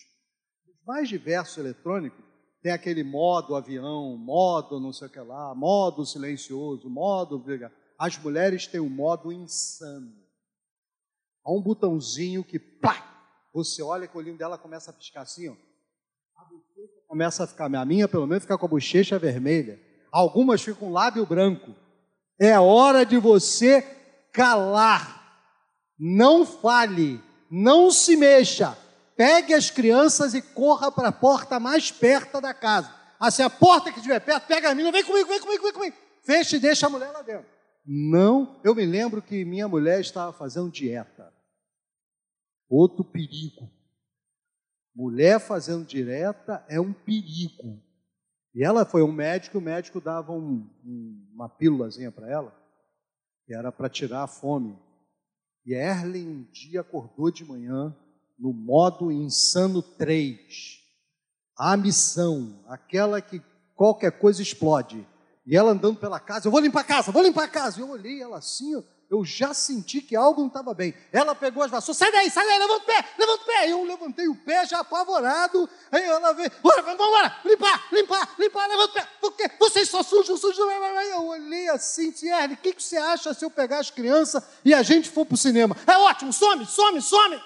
mais 0.86 1.08
diversos 1.08 1.58
eletrônicos, 1.58 2.24
tem 2.62 2.72
aquele 2.72 3.02
modo 3.02 3.56
avião, 3.56 4.16
modo 4.16 4.78
não 4.78 4.92
sei 4.92 5.08
o 5.08 5.10
que 5.10 5.20
lá, 5.20 5.54
modo 5.54 6.04
silencioso, 6.04 6.88
modo. 6.90 7.44
As 7.98 8.18
mulheres 8.18 8.66
têm 8.66 8.80
o 8.80 8.84
um 8.84 8.90
modo 8.90 9.32
insano. 9.32 10.12
Há 11.44 11.52
um 11.52 11.62
botãozinho 11.62 12.44
que, 12.44 12.58
pá, 12.58 13.48
você 13.52 13.82
olha 13.82 14.06
que 14.06 14.14
o 14.14 14.20
olhinho 14.20 14.36
dela 14.36 14.58
começa 14.58 14.90
a 14.90 14.94
piscar 14.94 15.22
assim, 15.22 15.48
ó. 15.48 15.56
A 16.36 16.44
bochecha 16.44 17.02
começa 17.08 17.44
a 17.44 17.46
ficar, 17.46 17.74
a 17.74 17.84
minha 17.84 18.06
pelo 18.06 18.26
menos 18.26 18.44
fica 18.44 18.58
com 18.58 18.66
a 18.66 18.68
bochecha 18.68 19.18
vermelha. 19.18 19.80
Algumas 20.12 20.62
ficam 20.62 20.88
com 20.88 20.92
lábio 20.92 21.24
branco. 21.24 21.74
É 22.38 22.58
hora 22.58 23.04
de 23.04 23.16
você 23.16 23.82
calar. 24.32 25.18
Não 25.98 26.44
fale, 26.44 27.22
não 27.50 27.90
se 27.90 28.16
mexa. 28.16 28.76
Pegue 29.16 29.52
as 29.52 29.70
crianças 29.70 30.32
e 30.32 30.40
corra 30.40 30.90
para 30.90 31.08
a 31.08 31.12
porta 31.12 31.60
mais 31.60 31.90
perto 31.90 32.40
da 32.40 32.54
casa. 32.54 32.94
Assim, 33.18 33.42
a 33.42 33.50
porta 33.50 33.90
que 33.90 33.98
estiver 33.98 34.20
perto, 34.20 34.46
pega 34.46 34.70
a 34.70 34.74
menina, 34.74 34.92
vem 34.92 35.04
comigo, 35.04 35.28
vem 35.28 35.40
comigo, 35.40 35.62
vem 35.62 35.72
comigo. 35.72 35.96
Fecha 36.22 36.56
e 36.56 36.60
deixa 36.60 36.86
a 36.86 36.90
mulher 36.90 37.10
lá 37.10 37.20
dentro. 37.20 37.46
Não, 37.84 38.58
eu 38.62 38.74
me 38.74 38.86
lembro 38.86 39.20
que 39.20 39.44
minha 39.44 39.68
mulher 39.68 40.00
estava 40.00 40.32
fazendo 40.32 40.70
dieta. 40.70 41.32
Outro 42.68 43.04
perigo. 43.04 43.68
Mulher 44.94 45.38
fazendo 45.40 45.84
dieta 45.84 46.64
é 46.68 46.80
um 46.80 46.92
perigo. 46.92 47.82
E 48.54 48.64
ela 48.64 48.84
foi 48.84 49.02
um 49.02 49.12
médico, 49.12 49.58
o 49.58 49.62
médico 49.62 50.00
dava 50.00 50.32
um, 50.32 50.66
um, 50.84 51.28
uma 51.32 51.48
pílulazinha 51.48 52.10
para 52.10 52.28
ela, 52.28 52.54
que 53.44 53.54
era 53.54 53.70
para 53.70 53.88
tirar 53.88 54.22
a 54.22 54.26
fome. 54.26 54.78
E 55.64 55.74
Erlen 55.74 56.28
um 56.28 56.42
dia 56.50 56.80
acordou 56.80 57.30
de 57.30 57.44
manhã 57.44 57.94
no 58.38 58.52
modo 58.52 59.12
insano 59.12 59.82
3. 59.82 60.80
A 61.56 61.76
missão, 61.76 62.64
aquela 62.66 63.20
que 63.20 63.42
qualquer 63.76 64.12
coisa 64.12 64.42
explode. 64.42 65.06
E 65.46 65.56
ela 65.56 65.72
andando 65.72 65.98
pela 65.98 66.18
casa, 66.18 66.48
eu 66.48 66.52
vou 66.52 66.60
limpar 66.60 66.80
a 66.80 66.84
casa, 66.84 67.12
vou 67.12 67.22
limpar 67.22 67.44
a 67.44 67.48
casa. 67.48 67.80
Eu 67.80 67.90
olhei 67.90 68.22
ela 68.22 68.38
assim, 68.38 68.82
eu 69.10 69.24
já 69.24 69.52
senti 69.52 70.00
que 70.00 70.14
algo 70.14 70.40
não 70.40 70.46
estava 70.46 70.72
bem. 70.72 70.94
Ela 71.10 71.34
pegou 71.34 71.64
as 71.64 71.70
vassouras, 71.70 71.96
sai 71.96 72.12
daí, 72.12 72.30
sai 72.30 72.46
daí, 72.46 72.60
levanta 72.60 72.84
o 72.84 72.86
pé, 72.86 73.04
levanta 73.18 73.42
o 73.42 73.46
pé. 73.46 73.68
Eu 73.68 73.84
levantei 73.84 74.28
o 74.28 74.36
pé 74.36 74.64
já 74.64 74.78
apavorado. 74.78 75.68
Aí 75.90 76.04
ela 76.04 76.32
veio, 76.32 76.48
bora, 76.62 76.80
vamos 76.82 77.04
embora, 77.04 77.36
limpar, 77.44 77.88
limpar, 77.92 78.34
limpar, 78.38 78.68
levanta 78.68 78.90
o 78.90 78.94
pé. 78.94 79.08
Porque 79.20 79.50
vocês 79.58 79.88
só 79.90 80.04
sujam, 80.04 80.36
sujam. 80.36 80.70
Eu 80.70 81.26
olhei 81.26 81.68
assim, 81.70 82.12
Thierry, 82.12 82.54
o 82.54 82.56
que, 82.56 82.72
que 82.72 82.82
você 82.82 82.96
acha 82.98 83.34
se 83.34 83.44
eu 83.44 83.50
pegar 83.50 83.80
as 83.80 83.90
crianças 83.90 84.44
e 84.64 84.72
a 84.72 84.82
gente 84.82 85.10
for 85.10 85.26
para 85.26 85.34
o 85.34 85.38
cinema? 85.38 85.76
É 85.88 85.98
ótimo, 85.98 86.32
some, 86.32 86.64
some, 86.64 87.02
some. 87.02 87.42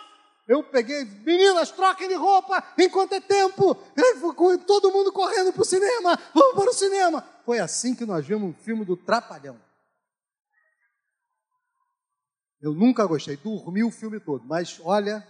Eu 0.46 0.62
peguei, 0.62 1.06
meninas, 1.24 1.70
troquem 1.70 2.08
de 2.08 2.14
roupa 2.14 2.62
enquanto 2.76 3.14
é 3.14 3.20
tempo. 3.20 3.74
Todo 4.66 4.92
mundo 4.92 5.10
correndo 5.10 5.50
para 5.50 5.62
o 5.62 5.64
cinema, 5.64 6.18
vamos 6.34 6.54
para 6.56 6.70
o 6.70 6.74
cinema. 6.74 7.26
Foi 7.46 7.58
assim 7.58 7.94
que 7.94 8.04
nós 8.04 8.26
vimos 8.26 8.50
um 8.50 8.52
filme 8.52 8.84
do 8.84 8.98
Trapalhão. 8.98 9.63
Eu 12.64 12.72
nunca 12.72 13.04
gostei, 13.04 13.36
dormi 13.36 13.84
o 13.84 13.90
filme 13.90 14.18
todo, 14.18 14.42
mas 14.46 14.80
olha, 14.82 15.22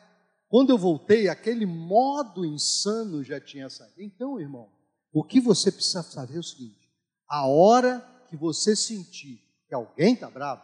quando 0.46 0.70
eu 0.70 0.78
voltei, 0.78 1.28
aquele 1.28 1.66
modo 1.66 2.44
insano 2.44 3.24
já 3.24 3.40
tinha 3.40 3.68
saído. 3.68 4.00
Então, 4.00 4.38
irmão, 4.38 4.70
o 5.12 5.24
que 5.24 5.40
você 5.40 5.72
precisa 5.72 6.04
saber 6.04 6.36
é 6.36 6.38
o 6.38 6.44
seguinte: 6.44 6.88
a 7.28 7.44
hora 7.44 7.98
que 8.28 8.36
você 8.36 8.76
sentir 8.76 9.44
que 9.66 9.74
alguém 9.74 10.14
está 10.14 10.30
bravo, 10.30 10.62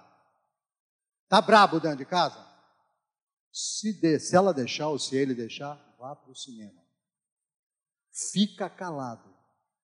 está 1.25 1.43
bravo 1.43 1.81
dentro 1.81 1.99
de 1.99 2.05
casa, 2.05 2.39
se, 3.53 3.93
de, 3.93 4.21
se 4.21 4.37
ela 4.37 4.55
deixar 4.55 4.91
ou 4.91 4.99
se 4.99 5.17
ele 5.17 5.35
deixar, 5.35 5.75
vá 5.99 6.15
para 6.15 6.31
o 6.31 6.37
cinema. 6.37 6.81
Fica 8.31 8.71
calado. 8.71 9.29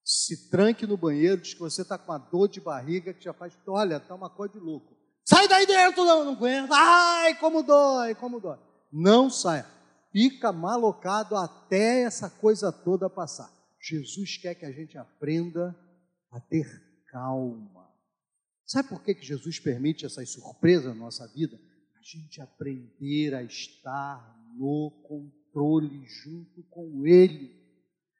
Se 0.05 0.49
tranque 0.51 0.87
no 0.87 0.97
banheiro, 0.97 1.41
diz 1.41 1.55
que 1.55 1.59
você 1.59 1.83
está 1.83 1.99
com 1.99 2.13
uma 2.13 2.19
dor 2.19 2.47
de 2.47 2.61
barriga 2.61 3.13
que 3.13 3.25
já 3.25 3.33
faz. 3.33 3.59
Olha, 3.67 3.97
está 3.97 4.15
uma 4.15 4.31
coisa 4.31 4.55
de 4.55 4.61
louco. 4.61 4.96
Sai 5.29 5.49
daí 5.49 5.67
dentro, 5.67 6.05
não, 6.05 6.25
não 6.25 6.33
aguenta. 6.33 6.75
Ai, 6.75 7.39
como 7.39 7.63
dói, 7.63 8.15
como 8.15 8.41
dói. 8.41 8.59
Não 8.93 9.29
saia. 9.29 9.67
Fica 10.13 10.53
malocado 10.53 11.37
até 11.37 12.03
essa 12.03 12.31
coisa 12.31 12.73
toda 12.73 13.11
passar. 13.11 13.51
Jesus 13.81 14.37
quer 14.39 14.55
que 14.55 14.65
a 14.65 14.73
gente 14.73 14.97
aprenda 14.97 15.77
a 16.31 16.41
ter 16.41 16.67
calma. 17.09 17.87
Sabe 18.65 18.89
por 18.89 19.03
que, 19.03 19.15
que 19.15 19.27
Jesus 19.27 19.59
permite 19.59 20.07
essas 20.07 20.31
surpresas 20.31 20.87
na 20.87 20.95
nossa 20.95 21.27
vida? 21.29 21.59
gente 22.07 22.41
aprender 22.41 23.35
a 23.35 23.43
estar 23.43 24.37
no 24.57 24.93
controle 25.09 26.07
junto 26.07 26.63
com 26.71 27.05
Ele. 27.05 27.56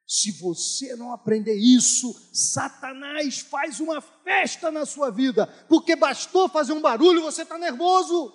Se 0.07 0.31
você 0.31 0.95
não 0.95 1.11
aprender 1.11 1.55
isso, 1.55 2.15
Satanás 2.31 3.39
faz 3.39 3.81
uma 3.81 3.99
festa 3.99 4.71
na 4.71 4.85
sua 4.85 5.11
vida, 5.11 5.45
porque 5.67 5.97
bastou 5.97 6.47
fazer 6.47 6.71
um 6.71 6.79
barulho, 6.79 7.21
você 7.21 7.41
está 7.41 7.57
nervoso. 7.57 8.33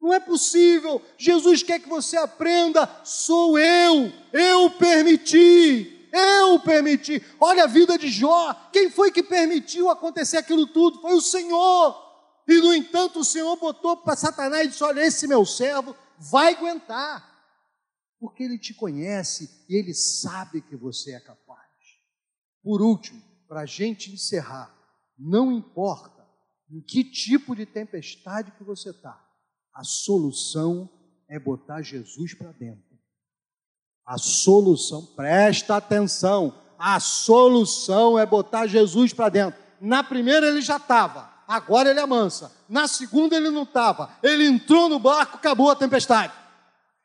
Não 0.00 0.14
é 0.14 0.20
possível. 0.20 1.02
Jesus 1.18 1.62
quer 1.62 1.80
que 1.80 1.88
você 1.88 2.16
aprenda. 2.16 2.88
Sou 3.04 3.58
eu, 3.58 4.10
eu 4.32 4.70
permiti, 4.70 6.08
eu 6.12 6.60
permiti. 6.60 7.22
Olha 7.38 7.64
a 7.64 7.66
vida 7.66 7.98
de 7.98 8.08
Jó. 8.08 8.54
Quem 8.72 8.90
foi 8.90 9.10
que 9.10 9.22
permitiu 9.22 9.90
acontecer 9.90 10.38
aquilo 10.38 10.66
tudo? 10.66 11.00
Foi 11.00 11.14
o 11.14 11.20
Senhor. 11.20 12.06
E, 12.48 12.58
no 12.60 12.72
entanto, 12.72 13.20
o 13.20 13.24
Senhor 13.24 13.56
botou 13.56 13.96
para 13.96 14.16
Satanás 14.16 14.66
e 14.66 14.68
disse: 14.68 14.84
Olha, 14.84 15.00
esse 15.00 15.26
meu 15.26 15.44
servo 15.44 15.96
vai 16.18 16.54
aguentar, 16.54 17.25
porque 18.18 18.42
ele 18.42 18.58
te 18.58 18.74
conhece 18.74 19.64
e 19.68 19.76
ele 19.76 19.94
sabe 19.94 20.60
que 20.60 20.76
você 20.76 21.12
é 21.12 21.20
capaz. 21.20 21.60
Por 22.62 22.82
último, 22.82 23.22
para 23.46 23.60
a 23.60 23.66
gente 23.66 24.12
encerrar, 24.12 24.74
não 25.18 25.52
importa 25.52 26.26
em 26.70 26.80
que 26.80 27.04
tipo 27.04 27.54
de 27.54 27.64
tempestade 27.64 28.50
que 28.52 28.64
você 28.64 28.90
está, 28.90 29.22
a 29.72 29.84
solução 29.84 30.90
é 31.28 31.38
botar 31.38 31.82
Jesus 31.82 32.34
para 32.34 32.52
dentro. 32.52 32.84
A 34.04 34.18
solução, 34.18 35.04
presta 35.14 35.76
atenção, 35.76 36.62
a 36.78 36.98
solução 37.00 38.18
é 38.18 38.24
botar 38.24 38.66
Jesus 38.66 39.12
para 39.12 39.28
dentro. 39.28 39.60
Na 39.80 40.02
primeira 40.02 40.46
ele 40.46 40.60
já 40.60 40.76
estava, 40.76 41.30
agora 41.46 41.90
ele 41.90 42.00
amansa. 42.00 42.52
Na 42.68 42.88
segunda 42.88 43.36
ele 43.36 43.50
não 43.50 43.64
estava. 43.64 44.16
Ele 44.22 44.46
entrou 44.46 44.88
no 44.88 44.98
barco, 44.98 45.36
acabou 45.36 45.70
a 45.70 45.76
tempestade. 45.76 46.32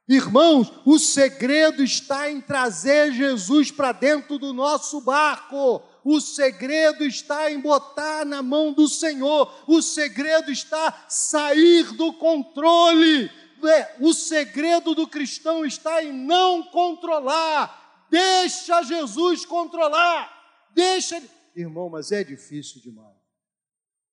Irmãos, 0.07 0.71
o 0.85 0.97
segredo 0.97 1.83
está 1.83 2.29
em 2.29 2.41
trazer 2.41 3.13
Jesus 3.13 3.71
para 3.71 3.91
dentro 3.91 4.37
do 4.37 4.51
nosso 4.51 4.99
barco. 5.01 5.81
O 6.03 6.19
segredo 6.19 7.05
está 7.05 7.51
em 7.51 7.59
botar 7.59 8.25
na 8.25 8.41
mão 8.41 8.73
do 8.73 8.87
Senhor. 8.87 9.63
O 9.67 9.81
segredo 9.81 10.51
está 10.51 11.05
sair 11.07 11.93
do 11.93 12.11
controle. 12.13 13.29
É, 13.63 13.95
o 13.99 14.11
segredo 14.13 14.95
do 14.95 15.07
cristão 15.07 15.63
está 15.63 16.03
em 16.03 16.11
não 16.11 16.63
controlar. 16.63 18.07
Deixa 18.09 18.81
Jesus 18.81 19.45
controlar. 19.45 20.29
Deixa. 20.73 21.21
Irmão, 21.55 21.89
mas 21.89 22.11
é 22.11 22.23
difícil 22.23 22.81
demais. 22.81 23.15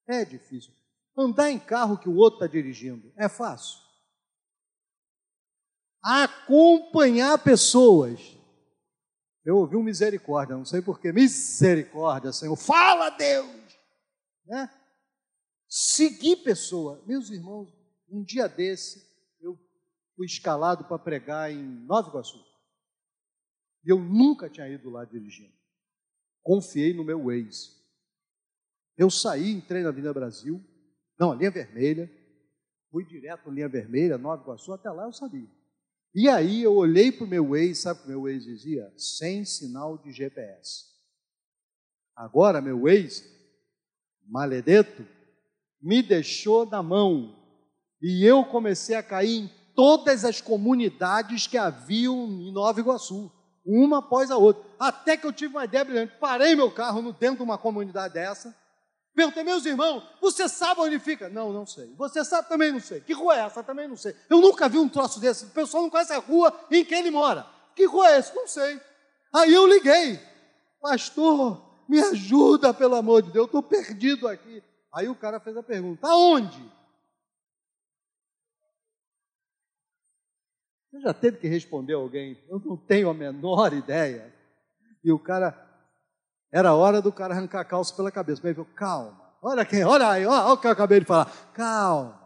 É 0.07 0.25
difícil. 0.25 0.73
Andar 1.17 1.51
em 1.51 1.59
carro 1.59 1.99
que 1.99 2.09
o 2.09 2.17
outro 2.17 2.45
está 2.45 2.47
dirigindo 2.47 3.13
é 3.17 3.29
fácil. 3.29 3.88
Acompanhar 6.11 7.37
pessoas. 7.37 8.19
Eu 9.45 9.59
ouvi 9.59 9.77
um 9.77 9.83
misericórdia, 9.83 10.57
não 10.57 10.65
sei 10.65 10.81
porquê. 10.81 11.13
Misericórdia, 11.13 12.33
Senhor. 12.33 12.57
Fala, 12.57 13.11
Deus! 13.11 13.79
Né? 14.47 14.71
Seguir 15.69 16.37
pessoa. 16.37 17.05
Meus 17.07 17.29
irmãos, 17.29 17.69
um 18.09 18.25
dia 18.25 18.49
desse, 18.49 19.07
eu 19.39 19.59
fui 20.17 20.25
escalado 20.25 20.85
para 20.85 20.99
pregar 20.99 21.53
em 21.53 21.63
Nova 21.63 22.09
Iguaçu. 22.09 22.43
E 23.85 23.91
eu 23.91 23.99
nunca 23.99 24.49
tinha 24.49 24.67
ido 24.67 24.89
lá 24.89 25.05
dirigindo. 25.05 25.53
Confiei 26.43 26.95
no 26.95 27.05
meu 27.05 27.25
Waze. 27.25 27.77
Eu 28.97 29.11
saí, 29.11 29.51
entrei 29.51 29.83
na 29.83 29.91
Avenida 29.91 30.15
Brasil, 30.15 30.65
não, 31.21 31.33
a 31.33 31.35
linha 31.35 31.51
vermelha, 31.51 32.11
fui 32.91 33.05
direto 33.05 33.49
na 33.49 33.55
linha 33.55 33.69
vermelha, 33.69 34.17
Nova 34.17 34.43
Iguaçu, 34.43 34.73
até 34.73 34.91
lá 34.91 35.05
eu 35.05 35.13
sabia. 35.13 35.58
E 36.15 36.29
aí 36.29 36.63
eu 36.63 36.75
olhei 36.75 37.13
para 37.13 37.25
o 37.25 37.29
meu 37.29 37.51
Waze, 37.51 37.77
sabe 37.77 38.01
o 38.01 38.03
que 38.03 38.09
meu 38.09 38.23
Waze 38.23 38.47
dizia? 38.47 38.93
Sem 38.97 39.45
sinal 39.45 39.99
de 39.99 40.11
GPS. 40.11 40.87
Agora 42.17 42.61
meu 42.61 42.83
Waze, 42.83 43.25
maledeto, 44.27 45.07
me 45.81 46.03
deixou 46.03 46.67
na 46.67 46.83
mão. 46.83 47.37
E 48.01 48.25
eu 48.25 48.45
comecei 48.45 48.97
a 48.97 49.03
cair 49.03 49.43
em 49.43 49.51
todas 49.75 50.25
as 50.25 50.41
comunidades 50.41 51.47
que 51.47 51.57
haviam 51.57 52.27
em 52.27 52.53
Nova 52.53 52.81
Iguaçu, 52.81 53.31
uma 53.65 53.99
após 53.99 54.31
a 54.31 54.37
outra. 54.37 54.65
Até 54.79 55.17
que 55.17 55.27
eu 55.27 55.33
tive 55.33 55.55
uma 55.55 55.65
ideia 55.65 55.85
brilhante. 55.85 56.17
Parei 56.19 56.55
meu 56.55 56.71
carro 56.71 57.03
no 57.03 57.13
dentro 57.13 57.39
de 57.39 57.43
uma 57.43 57.59
comunidade 57.59 58.15
dessa. 58.15 58.57
Perguntei, 59.19 59.43
meus 59.43 59.67
irmãos, 59.67 60.05
você 60.21 60.49
sabe 60.49 60.81
onde 60.81 61.01
fica? 61.01 61.29
Não, 61.29 61.53
não 61.53 61.67
sei. 61.67 61.93
Você 61.97 62.25
sabe? 62.25 62.49
Também 62.49 62.71
não 62.71 62.79
sei. 62.79 63.01
Que 63.01 63.13
rua 63.13 63.35
é 63.35 63.41
essa? 63.41 63.65
Também 63.65 63.89
não 63.89 63.97
sei. 63.97 64.15
Eu 64.31 64.41
nunca 64.41 64.69
vi 64.69 64.79
um 64.79 64.89
troço 64.89 65.19
desse. 65.19 65.47
O 65.47 65.51
pessoal 65.51 65.83
não 65.83 65.91
conhece 65.91 66.13
a 66.13 66.19
rua 66.19 66.57
em 66.71 66.85
que 66.85 66.95
ele 66.95 67.11
mora. 67.11 67.45
Que 67.75 67.85
rua 67.85 68.11
é 68.11 68.19
essa? 68.19 68.33
Não 68.33 68.47
sei. 68.47 68.81
Aí 69.35 69.53
eu 69.53 69.67
liguei. 69.67 70.21
Pastor, 70.81 71.61
me 71.89 71.99
ajuda, 71.99 72.73
pelo 72.73 72.95
amor 72.95 73.23
de 73.23 73.33
Deus, 73.33 73.43
eu 73.43 73.47
estou 73.47 73.61
perdido 73.61 74.29
aqui. 74.29 74.63
Aí 74.95 75.09
o 75.09 75.17
cara 75.17 75.41
fez 75.41 75.57
a 75.57 75.65
pergunta: 75.65 76.07
aonde? 76.07 76.63
Você 80.93 81.01
já 81.01 81.13
teve 81.13 81.39
que 81.39 81.49
responder 81.49 81.95
alguém? 81.95 82.41
Eu 82.49 82.61
não 82.61 82.77
tenho 82.77 83.11
a 83.11 83.15
menor 83.15 83.73
ideia. 83.73 84.33
E 85.03 85.11
o 85.11 85.19
cara, 85.19 85.68
era 86.53 86.75
hora 86.75 87.03
do 87.03 87.13
cara 87.13 87.35
arrancar 87.35 87.61
a 87.61 87.65
calça 87.65 87.95
pela 87.95 88.11
cabeça. 88.11 88.41
Mas 88.43 88.51
ele 88.51 88.55
falou, 88.55 88.71
calma, 88.75 89.35
olha 89.43 89.65
quem, 89.65 89.85
olha 89.85 90.09
aí, 90.09 90.27
olha, 90.27 90.53
o 90.53 90.57
que 90.57 90.67
eu 90.67 90.71
acabei 90.71 91.01
de 91.01 91.07
falar. 91.07 91.31
Calma, 91.53 92.21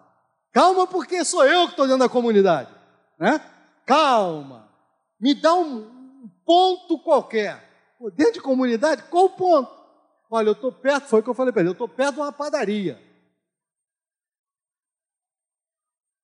calma 0.52 0.86
porque 0.86 1.24
sou 1.24 1.44
eu 1.44 1.66
que 1.66 1.72
estou 1.72 1.86
dentro 1.86 2.00
da 2.00 2.08
comunidade. 2.08 2.70
Né? 3.18 3.40
Calma, 3.84 4.68
me 5.20 5.34
dá 5.34 5.54
um 5.54 6.28
ponto 6.44 6.98
qualquer. 6.98 7.70
Dentro 8.14 8.34
de 8.34 8.40
comunidade, 8.40 9.04
qual 9.04 9.26
o 9.26 9.30
ponto? 9.30 9.70
Olha, 10.30 10.48
eu 10.48 10.52
estou 10.52 10.72
perto, 10.72 11.06
foi 11.06 11.20
o 11.20 11.22
que 11.22 11.30
eu 11.30 11.34
falei 11.34 11.52
para 11.52 11.60
ele, 11.60 11.68
eu 11.68 11.72
estou 11.72 11.88
perto 11.88 12.14
de 12.14 12.20
uma 12.20 12.32
padaria. 12.32 12.94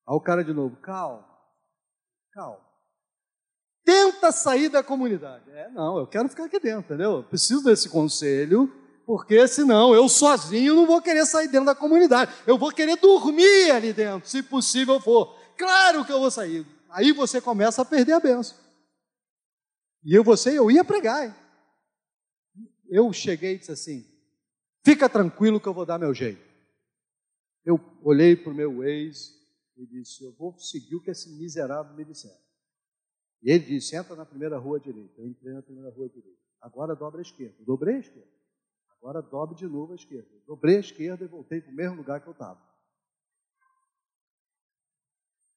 Aí 0.08 0.14
o 0.14 0.20
cara 0.20 0.42
de 0.42 0.52
novo, 0.52 0.76
calma. 0.76 1.28
Calma. 2.32 2.67
Tenta 3.88 4.30
sair 4.30 4.68
da 4.68 4.82
comunidade. 4.82 5.50
É, 5.50 5.70
não, 5.70 5.96
eu 5.96 6.06
quero 6.06 6.28
ficar 6.28 6.44
aqui 6.44 6.60
dentro, 6.60 6.80
entendeu? 6.80 7.12
Eu 7.12 7.22
preciso 7.22 7.64
desse 7.64 7.88
conselho, 7.88 8.70
porque 9.06 9.48
senão 9.48 9.94
eu 9.94 10.06
sozinho 10.10 10.74
não 10.74 10.86
vou 10.86 11.00
querer 11.00 11.24
sair 11.24 11.48
dentro 11.48 11.64
da 11.64 11.74
comunidade. 11.74 12.30
Eu 12.46 12.58
vou 12.58 12.70
querer 12.70 12.96
dormir 12.96 13.70
ali 13.70 13.94
dentro, 13.94 14.28
se 14.28 14.42
possível 14.42 15.00
for. 15.00 15.34
Claro 15.56 16.04
que 16.04 16.12
eu 16.12 16.20
vou 16.20 16.30
sair. 16.30 16.66
Aí 16.90 17.12
você 17.12 17.40
começa 17.40 17.80
a 17.80 17.84
perder 17.86 18.12
a 18.12 18.20
benção. 18.20 18.58
E 20.04 20.14
eu 20.14 20.22
você, 20.22 20.58
eu 20.58 20.70
ia 20.70 20.84
pregar. 20.84 21.26
Hein? 21.26 21.34
Eu 22.90 23.10
cheguei 23.10 23.54
e 23.54 23.58
disse 23.58 23.72
assim: 23.72 24.06
fica 24.84 25.08
tranquilo 25.08 25.58
que 25.58 25.66
eu 25.66 25.72
vou 25.72 25.86
dar 25.86 25.98
meu 25.98 26.12
jeito. 26.12 26.46
Eu 27.64 27.80
olhei 28.02 28.36
para 28.36 28.52
o 28.52 28.54
meu 28.54 28.84
ex, 28.84 29.32
e 29.78 29.86
disse: 29.86 30.24
Eu 30.24 30.32
vou 30.32 30.58
seguir 30.58 30.96
o 30.96 31.00
que 31.00 31.10
esse 31.10 31.30
miserável 31.30 31.94
me 31.94 32.04
disser. 32.04 32.47
E 33.42 33.50
ele 33.50 33.64
disse: 33.64 33.96
Entra 33.96 34.16
na 34.16 34.26
primeira 34.26 34.58
rua 34.58 34.80
direita. 34.80 35.20
Eu 35.20 35.26
entrei 35.26 35.52
na 35.52 35.62
primeira 35.62 35.90
rua 35.90 36.08
direita. 36.08 36.38
Agora 36.60 36.94
dobra 36.94 37.20
a 37.20 37.22
esquerda. 37.22 37.56
dobrei 37.60 37.96
a 37.96 38.00
esquerda. 38.00 38.38
Agora 38.90 39.22
dobre 39.22 39.56
de 39.56 39.66
novo 39.66 39.92
a 39.92 39.96
esquerda. 39.96 40.28
dobrei 40.46 40.76
a 40.76 40.80
esquerda 40.80 41.24
e 41.24 41.28
voltei 41.28 41.60
para 41.60 41.70
o 41.70 41.74
mesmo 41.74 41.96
lugar 41.96 42.20
que 42.20 42.26
eu 42.26 42.32
estava. 42.32 42.60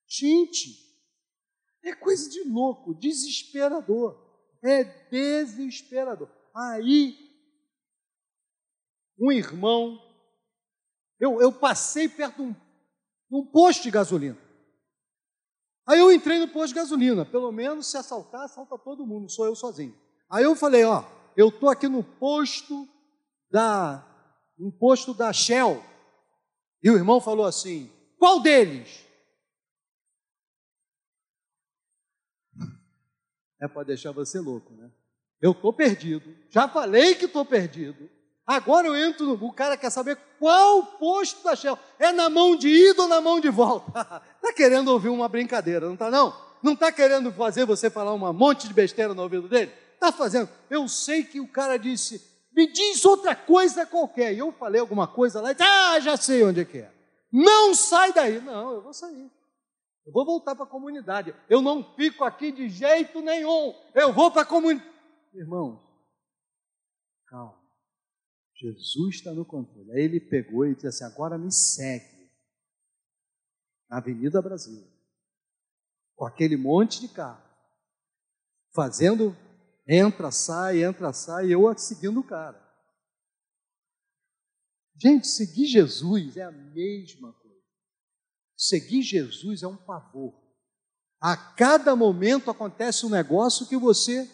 Gente, 0.08 0.92
é 1.84 1.96
coisa 1.96 2.30
de 2.30 2.44
louco, 2.44 2.94
desesperador. 2.94 4.30
É 4.64 4.84
desesperador. 4.84 6.30
Aí, 6.54 7.18
um 9.18 9.32
irmão, 9.32 10.00
eu, 11.20 11.42
eu 11.42 11.52
passei 11.52 12.08
perto 12.08 12.36
de 12.36 12.42
um 12.44 12.72
num 13.32 13.46
posto 13.46 13.84
de 13.84 13.92
gasolina. 13.92 14.38
Aí 15.92 16.00
eu 16.00 16.10
entrei 16.10 16.40
no 16.40 16.48
posto 16.48 16.70
de 16.70 16.76
gasolina, 16.76 17.26
pelo 17.26 17.52
menos 17.52 17.92
se 17.92 17.98
assaltar, 17.98 18.44
assalta 18.44 18.78
todo 18.78 19.06
mundo, 19.06 19.30
sou 19.30 19.46
eu 19.46 19.54
sozinho. 19.54 19.94
Aí 20.30 20.42
eu 20.42 20.56
falei, 20.56 20.86
ó, 20.86 21.04
eu 21.36 21.50
estou 21.50 21.68
aqui 21.68 21.90
no 21.90 22.02
posto 22.02 22.88
da, 23.52 24.02
no 24.58 24.72
posto 24.72 25.14
da 25.14 25.34
Shell. 25.34 25.84
E 26.82 26.90
o 26.90 26.96
irmão 26.96 27.20
falou 27.20 27.46
assim, 27.46 27.92
qual 28.18 28.40
deles? 28.40 29.06
É 33.60 33.68
para 33.68 33.84
deixar 33.84 34.14
você 34.14 34.40
louco, 34.40 34.74
né? 34.74 34.90
Eu 35.42 35.52
estou 35.52 35.74
perdido, 35.74 36.34
já 36.50 36.70
falei 36.70 37.16
que 37.16 37.26
estou 37.26 37.44
perdido. 37.44 38.10
Agora 38.52 38.86
eu 38.86 38.96
entro, 38.98 39.26
no, 39.26 39.46
o 39.46 39.54
cara 39.54 39.78
quer 39.78 39.90
saber 39.90 40.18
qual 40.38 40.84
posto 40.84 41.42
da 41.42 41.56
Shell. 41.56 41.80
É 41.98 42.12
na 42.12 42.30
mão 42.30 42.54
de 42.58 42.68
ida 42.68 43.04
ou 43.04 43.08
na 43.08 43.22
mão 43.22 43.40
de 43.40 43.50
volta? 43.50 43.92
Está 44.36 44.52
querendo 44.54 44.90
ouvir 44.90 45.08
uma 45.08 45.30
brincadeira, 45.30 45.86
não 45.86 45.94
está 45.94 46.12
não? 46.12 46.36
Não 46.62 46.74
está 46.74 46.92
querendo 46.92 47.32
fazer 47.32 47.66
você 47.66 47.90
falar 47.90 48.14
um 48.14 48.34
monte 48.34 48.68
de 48.68 48.74
besteira 48.74 49.14
no 49.14 49.24
ouvido 49.24 49.48
dele? 49.48 49.72
Está 49.94 50.12
fazendo. 50.12 50.50
Eu 50.70 50.86
sei 50.90 51.24
que 51.24 51.40
o 51.40 51.48
cara 51.48 51.78
disse, 51.78 52.22
me 52.52 52.70
diz 52.70 53.06
outra 53.06 53.34
coisa 53.34 53.86
qualquer. 53.86 54.34
E 54.34 54.40
eu 54.40 54.52
falei 54.52 54.82
alguma 54.82 55.08
coisa 55.08 55.40
lá 55.40 55.52
e 55.52 55.56
disse, 55.56 55.70
ah, 55.70 56.00
já 56.02 56.18
sei 56.18 56.44
onde 56.44 56.60
é 56.60 56.66
que 56.66 56.80
é. 56.80 56.92
Não 57.32 57.74
sai 57.74 58.12
daí. 58.12 58.42
Não, 58.42 58.74
eu 58.74 58.82
vou 58.82 58.94
sair. 58.94 59.32
Eu 60.06 60.12
vou 60.12 60.26
voltar 60.26 60.56
para 60.56 60.66
a 60.66 60.70
comunidade. 60.70 61.34
Eu 61.50 61.62
não 61.62 61.84
fico 61.96 62.26
aqui 62.26 62.52
de 62.52 62.68
jeito 62.68 63.22
nenhum. 63.22 63.74
Eu 63.96 64.12
vou 64.12 64.30
para 64.30 64.42
a 64.42 64.46
comunidade. 64.46 64.92
Irmãos, 65.34 65.80
calma. 67.28 67.61
Jesus 68.62 69.16
está 69.16 69.34
no 69.34 69.44
controle. 69.44 69.92
Aí 69.92 70.04
ele 70.04 70.20
pegou 70.20 70.68
e 70.68 70.76
disse 70.76 70.88
assim: 70.88 71.04
agora 71.04 71.38
me 71.38 71.52
segue. 71.52 72.30
Na 73.90 73.98
Avenida 73.98 74.42
Brasil. 74.42 74.88
Com 76.16 76.26
aquele 76.26 76.56
monte 76.56 77.02
de 77.02 77.08
carro. 77.08 77.44
Fazendo, 78.74 79.36
entra, 79.88 80.32
sai, 80.32 80.84
entra, 80.84 81.12
sai, 81.12 81.48
e 81.48 81.52
eu 81.52 81.78
seguindo 81.78 82.20
o 82.20 82.24
cara. 82.24 82.62
Gente, 84.96 85.28
seguir 85.28 85.66
Jesus 85.66 86.38
é 86.38 86.44
a 86.44 86.52
mesma 86.52 87.34
coisa. 87.34 87.58
Seguir 88.56 89.02
Jesus 89.02 89.64
é 89.64 89.68
um 89.68 89.76
pavor. 89.76 90.40
A 91.20 91.36
cada 91.36 91.96
momento 91.96 92.52
acontece 92.52 93.06
um 93.08 93.10
negócio 93.10 93.68
que 93.68 93.76
você 93.76 94.30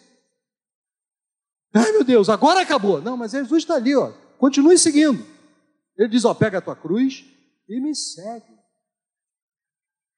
Ai 1.74 1.92
meu 1.92 2.04
Deus, 2.04 2.28
agora 2.28 2.62
acabou. 2.62 3.00
Não, 3.00 3.16
mas 3.16 3.32
Jesus 3.32 3.62
está 3.62 3.74
ali, 3.74 3.94
ó. 3.94 4.12
Continue 4.38 4.78
seguindo. 4.78 5.24
Ele 5.96 6.08
diz: 6.08 6.24
ó, 6.24 6.32
pega 6.32 6.58
a 6.58 6.62
tua 6.62 6.76
cruz 6.76 7.24
e 7.68 7.80
me 7.80 7.94
segue. 7.94 8.56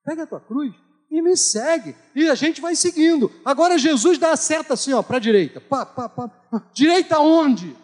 Pega 0.05 0.23
a 0.23 0.27
tua 0.27 0.41
cruz 0.41 0.75
e 1.11 1.21
me 1.21 1.37
segue. 1.37 1.97
E 2.15 2.29
a 2.29 2.35
gente 2.35 2.61
vai 2.61 2.77
seguindo. 2.77 3.31
Agora 3.45 3.79
Jesus 3.79 4.19
dá 4.19 4.33
a 4.33 4.37
seta 4.37 4.75
assim, 4.75 4.93
ó, 4.93 5.03
para 5.03 5.17
a 5.17 5.21
direita. 5.21 5.61
Pá, 5.61 5.85
pá, 5.85 6.09
pá. 6.09 6.31
Direita 6.73 7.19
onde? 7.19 7.77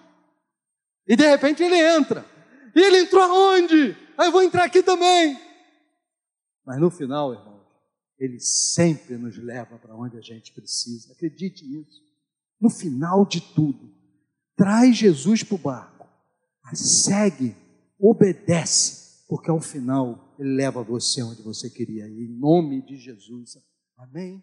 E 1.07 1.17
de 1.17 1.29
repente 1.29 1.63
ele 1.63 1.77
entra. 1.77 2.25
E 2.75 2.81
ele 2.81 2.99
entrou 2.99 3.23
aonde? 3.23 3.97
Aí 4.17 4.29
eu 4.29 4.33
vou 4.33 4.43
entrar 4.43 4.65
aqui 4.65 4.83
também. 4.83 5.39
Mas 6.65 6.81
no 6.81 6.91
final, 6.91 7.33
irmãos, 7.33 7.67
ele 8.19 8.41
sempre 8.41 9.17
nos 9.17 9.37
leva 9.37 9.79
para 9.79 9.95
onde 9.95 10.17
a 10.19 10.21
gente 10.21 10.53
precisa. 10.53 11.13
Acredite 11.13 11.65
nisso 11.65 12.06
no 12.61 12.71
final 12.71 13.25
de 13.27 13.41
tudo, 13.41 13.91
traz 14.57 14.97
Jesus 14.97 15.43
para 15.43 15.55
o 15.55 15.59
barco, 15.59 16.09
segue, 16.75 17.55
obedece, 17.99 19.25
porque 19.29 19.51
ao 19.51 19.61
final 19.61 20.35
ele 20.39 20.55
leva 20.55 20.83
você 20.83 21.23
onde 21.23 21.43
você 21.43 21.71
queria 21.71 22.07
ir, 22.09 22.25
em 22.25 22.39
nome 22.39 22.83
de 22.83 22.97
Jesus. 22.97 23.59
Amém? 23.97 24.43